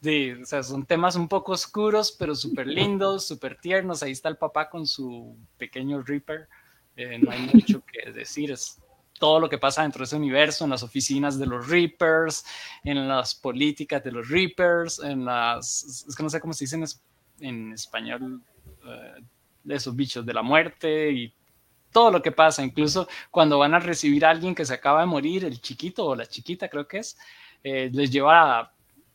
[0.06, 4.02] o sea, son temas un poco oscuros, pero súper lindos, súper tiernos.
[4.02, 6.48] Ahí está el papá con su pequeño Reaper.
[6.96, 8.80] Eh, no hay mucho que decir, es
[9.18, 12.44] todo lo que pasa dentro de ese universo, en las oficinas de los Reapers,
[12.84, 16.82] en las políticas de los Reapers, en las, es que no sé cómo se dice
[17.40, 18.42] en, español,
[18.86, 19.22] eh,
[19.64, 21.34] de esos bichos de la muerte y
[21.92, 25.06] todo lo que pasa, incluso cuando van a recibir a alguien que se acaba de
[25.06, 27.16] morir, el chiquito o la chiquita creo que es,
[27.64, 28.72] eh, les lleva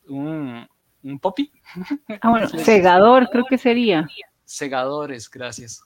[0.07, 0.67] un,
[1.03, 1.51] un poppy.
[2.21, 4.07] Ah, bueno, segador creo que sería.
[4.45, 5.83] Segadores, gracias.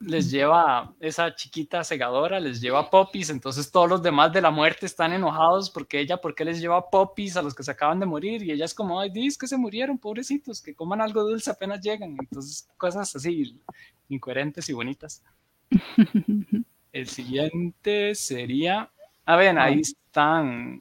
[0.00, 4.86] Les lleva esa chiquita segadora, les lleva popis, entonces todos los demás de la muerte
[4.86, 8.44] están enojados porque ella, porque les lleva popis a los que se acaban de morir?
[8.44, 11.80] Y ella es como, ay, dices que se murieron, pobrecitos, que coman algo dulce apenas
[11.80, 12.16] llegan.
[12.16, 13.60] Entonces, cosas así,
[14.08, 15.24] incoherentes y bonitas.
[16.92, 18.90] El siguiente sería,
[19.24, 20.80] a ver, ahí están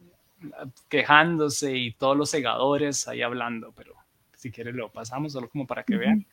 [0.89, 3.95] quejándose y todos los segadores ahí hablando, pero
[4.35, 6.25] si quieres lo pasamos solo como para que vean.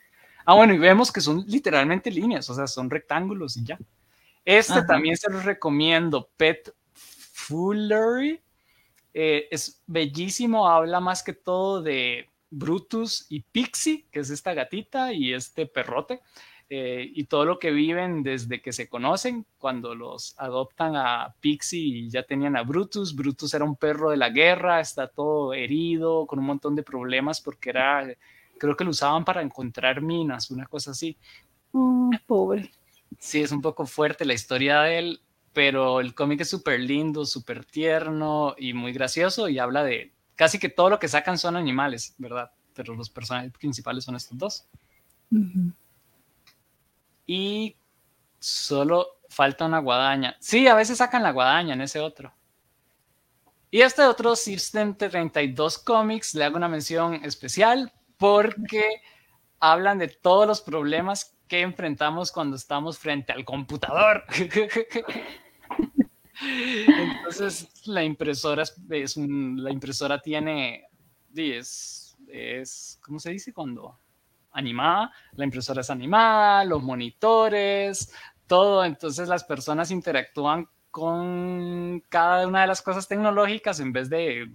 [0.45, 3.79] Ah, bueno, y vemos que son literalmente líneas, o sea, son rectángulos y ya.
[4.45, 8.43] Este también se los recomiendo, Pet Foolery.
[9.15, 15.13] Eh, es bellísimo, habla más que todo de Brutus y Pixie, que es esta gatita
[15.13, 16.21] y este perrote.
[16.77, 21.79] Eh, y todo lo que viven desde que se conocen, cuando los adoptan a Pixie
[21.79, 23.15] y ya tenían a Brutus.
[23.15, 27.41] Brutus era un perro de la guerra, está todo herido, con un montón de problemas
[27.41, 28.05] porque era,
[28.59, 31.17] creo que lo usaban para encontrar minas, una cosa así.
[31.71, 32.73] Oh, pobre.
[33.21, 35.21] Sí, es un poco fuerte la historia de él,
[35.53, 40.59] pero el cómic es súper lindo, súper tierno y muy gracioso y habla de casi
[40.59, 42.51] que todo lo que sacan son animales, ¿verdad?
[42.75, 44.69] Pero los personajes principales son estos dos
[47.27, 47.77] y
[48.39, 50.37] solo falta una guadaña.
[50.41, 52.33] Sí, a veces sacan la guadaña en ese otro.
[53.71, 59.03] Y este otro System 32 Comics le hago una mención especial porque
[59.59, 64.25] hablan de todos los problemas que enfrentamos cuando estamos frente al computador.
[66.41, 70.87] Entonces la impresora es, la impresora tiene
[71.35, 73.99] es, es ¿cómo se dice cuando
[74.55, 78.13] animada, la impresora es animada, los monitores,
[78.47, 78.85] todo.
[78.85, 84.49] Entonces las personas interactúan con cada una de las cosas tecnológicas en vez de,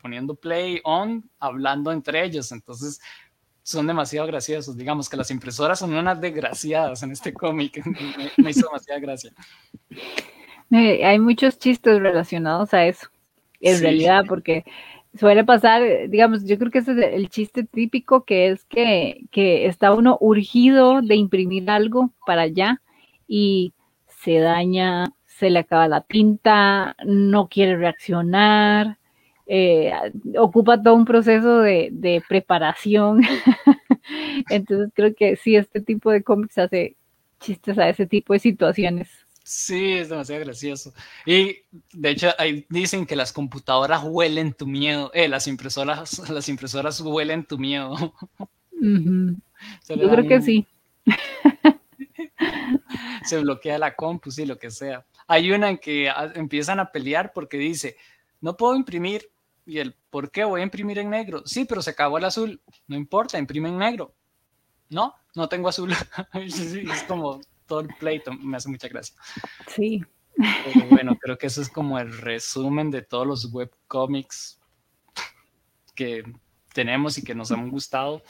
[0.00, 2.52] poniendo play on, hablando entre ellos.
[2.52, 3.00] Entonces
[3.62, 4.76] son demasiado graciosos.
[4.76, 7.82] Digamos que las impresoras son unas desgraciadas en este cómic.
[8.36, 9.32] me, hizo demasiada gracia.
[10.70, 13.08] Eh, hay muchos chistes relacionados a eso,
[13.60, 14.64] en realidad, porque
[15.14, 19.66] suele pasar, digamos, yo creo que ese es el chiste típico que es que, que
[19.66, 22.82] está uno urgido de imprimir algo para allá
[23.26, 23.72] y
[24.06, 28.98] se daña, se le acaba la tinta, no quiere reaccionar,
[29.46, 29.92] eh,
[30.38, 33.22] ocupa todo un proceso de, de preparación.
[34.50, 36.96] Entonces creo que sí, este tipo de cómics hace
[37.40, 39.25] chistes a ese tipo de situaciones.
[39.48, 40.92] Sí, es demasiado gracioso.
[41.24, 41.58] Y
[41.92, 45.12] de hecho, ahí dicen que las computadoras huelen tu miedo.
[45.14, 48.12] Eh, las impresoras, las impresoras huelen tu miedo.
[48.72, 50.66] Yo creo que sí.
[53.24, 55.06] Se bloquea la compu, sí, lo que sea.
[55.28, 57.96] Hay una en que empiezan a pelear porque dice,
[58.40, 59.30] no puedo imprimir.
[59.64, 61.44] Y el, ¿por qué voy a imprimir en negro?
[61.46, 62.60] Sí, pero se acabó el azul.
[62.88, 64.12] No importa, imprime en negro.
[64.90, 65.94] No, no tengo azul.
[66.34, 69.16] es como, todo el pleito, me hace mucha gracia.
[69.68, 70.02] Sí.
[70.90, 74.60] bueno, creo que eso es como el resumen de todos los webcomics
[75.94, 76.22] que
[76.72, 78.22] tenemos y que nos han gustado.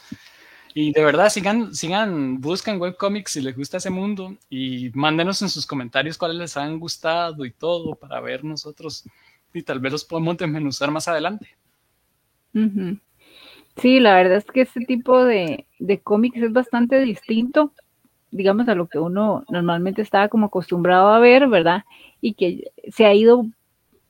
[0.73, 5.49] Y de verdad, sigan, sigan, buscan webcomics si les gusta ese mundo y mándenos en
[5.49, 9.03] sus comentarios cuáles les han gustado y todo para ver nosotros
[9.53, 11.49] y tal vez los podemos desmenuzar más adelante.
[13.77, 17.73] Sí, la verdad es que este tipo de, de cómics es bastante distinto
[18.31, 21.83] digamos, a lo que uno normalmente estaba como acostumbrado a ver, ¿verdad?
[22.21, 23.45] Y que se ha ido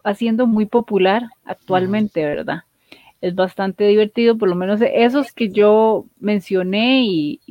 [0.03, 2.63] haciendo muy popular actualmente, ¿verdad?
[3.21, 7.41] Es bastante divertido, por lo menos esos que yo mencioné y,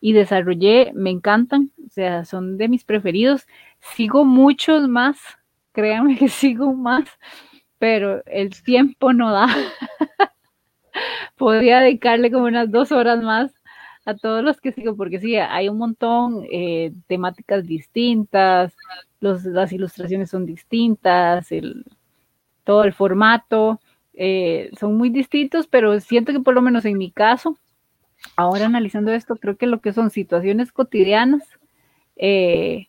[0.00, 3.46] y, desarrollé me encantan, o sea, son de mis preferidos.
[3.80, 5.18] Sigo muchos más,
[5.72, 7.04] créanme que sigo más,
[7.78, 9.48] pero el tiempo no da.
[11.36, 13.52] Podría dedicarle como unas dos horas más
[14.04, 18.76] a todos los que sigo, porque sí, hay un montón eh, temáticas distintas,
[19.20, 21.84] las ilustraciones son distintas, el,
[22.64, 23.80] todo el formato,
[24.12, 27.58] eh, son muy distintos, pero siento que por lo menos en mi caso,
[28.36, 31.42] ahora analizando esto, creo que lo que son situaciones cotidianas
[32.16, 32.88] eh,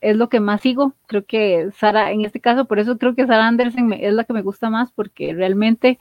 [0.00, 0.94] es lo que más sigo.
[1.06, 4.32] Creo que Sara, en este caso, por eso creo que Sara Anderson es la que
[4.32, 5.98] me gusta más, porque realmente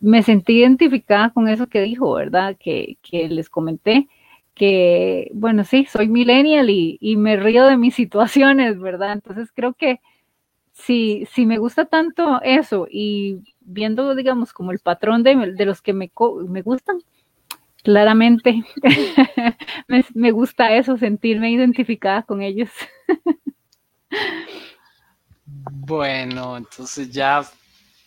[0.00, 2.56] me sentí identificada con eso que dijo, ¿verdad?
[2.58, 4.08] Que, que les comenté
[4.54, 9.12] que, bueno, sí, soy millennial y, y, me río de mis situaciones, ¿verdad?
[9.12, 10.00] Entonces creo que
[10.72, 15.82] si, si me gusta tanto eso y viendo, digamos, como el patrón de, de los
[15.82, 16.10] que me,
[16.48, 16.98] me gustan,
[17.82, 18.62] claramente
[19.88, 22.70] me, me, gusta eso, sentirme identificada con ellos.
[25.72, 27.44] bueno, entonces ya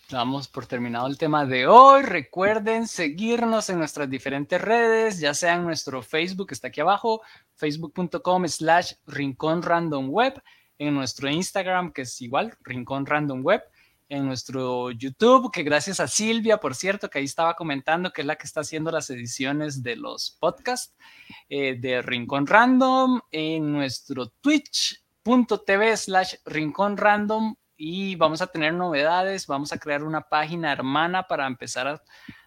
[0.09, 2.03] damos por terminado el tema de hoy.
[2.03, 7.21] Recuerden seguirnos en nuestras diferentes redes, ya sea en nuestro Facebook, que está aquí abajo,
[7.55, 10.41] facebook.com slash rincón random web,
[10.77, 13.63] en nuestro Instagram, que es igual, rincón random web,
[14.09, 18.27] en nuestro YouTube, que gracias a Silvia, por cierto, que ahí estaba comentando, que es
[18.27, 20.93] la que está haciendo las ediciones de los podcasts
[21.49, 29.45] eh, de Rincón Random, en nuestro twitch.tv slash rincón random y vamos a tener novedades,
[29.45, 32.01] vamos a crear una página hermana para empezar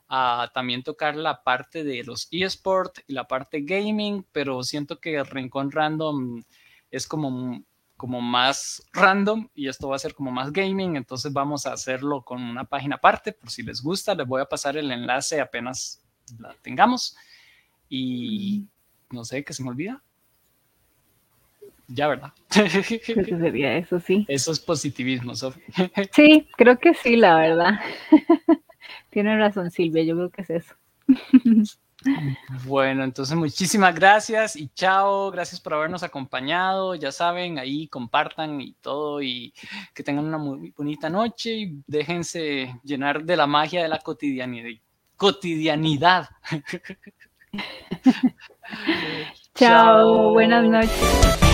[0.09, 5.23] a, también tocar la parte de los eSport y la parte gaming, pero siento que
[5.25, 6.43] Rincón Random
[6.91, 7.63] es como,
[7.99, 12.23] como más random y esto va a ser como más gaming, entonces vamos a hacerlo
[12.23, 16.01] con una página aparte, por si les gusta, les voy a pasar el enlace apenas
[16.39, 17.15] la tengamos
[17.91, 18.65] y
[19.11, 20.03] no sé, qué se me olvida
[21.89, 22.33] ya, ¿verdad?
[22.49, 24.25] Creo que sería eso, sí.
[24.29, 25.65] Eso es positivismo, Sofía.
[26.13, 27.81] Sí, creo que sí, la verdad.
[29.11, 30.75] Tiene razón, Silvia, yo creo que es eso.
[32.65, 38.75] Bueno, entonces muchísimas gracias y chao, gracias por habernos acompañado, ya saben, ahí compartan y
[38.75, 39.53] todo y
[39.95, 44.71] que tengan una muy bonita noche y déjense llenar de la magia de la cotidianidad.
[45.17, 46.29] cotidianidad.
[49.55, 51.46] chao, buenas noches.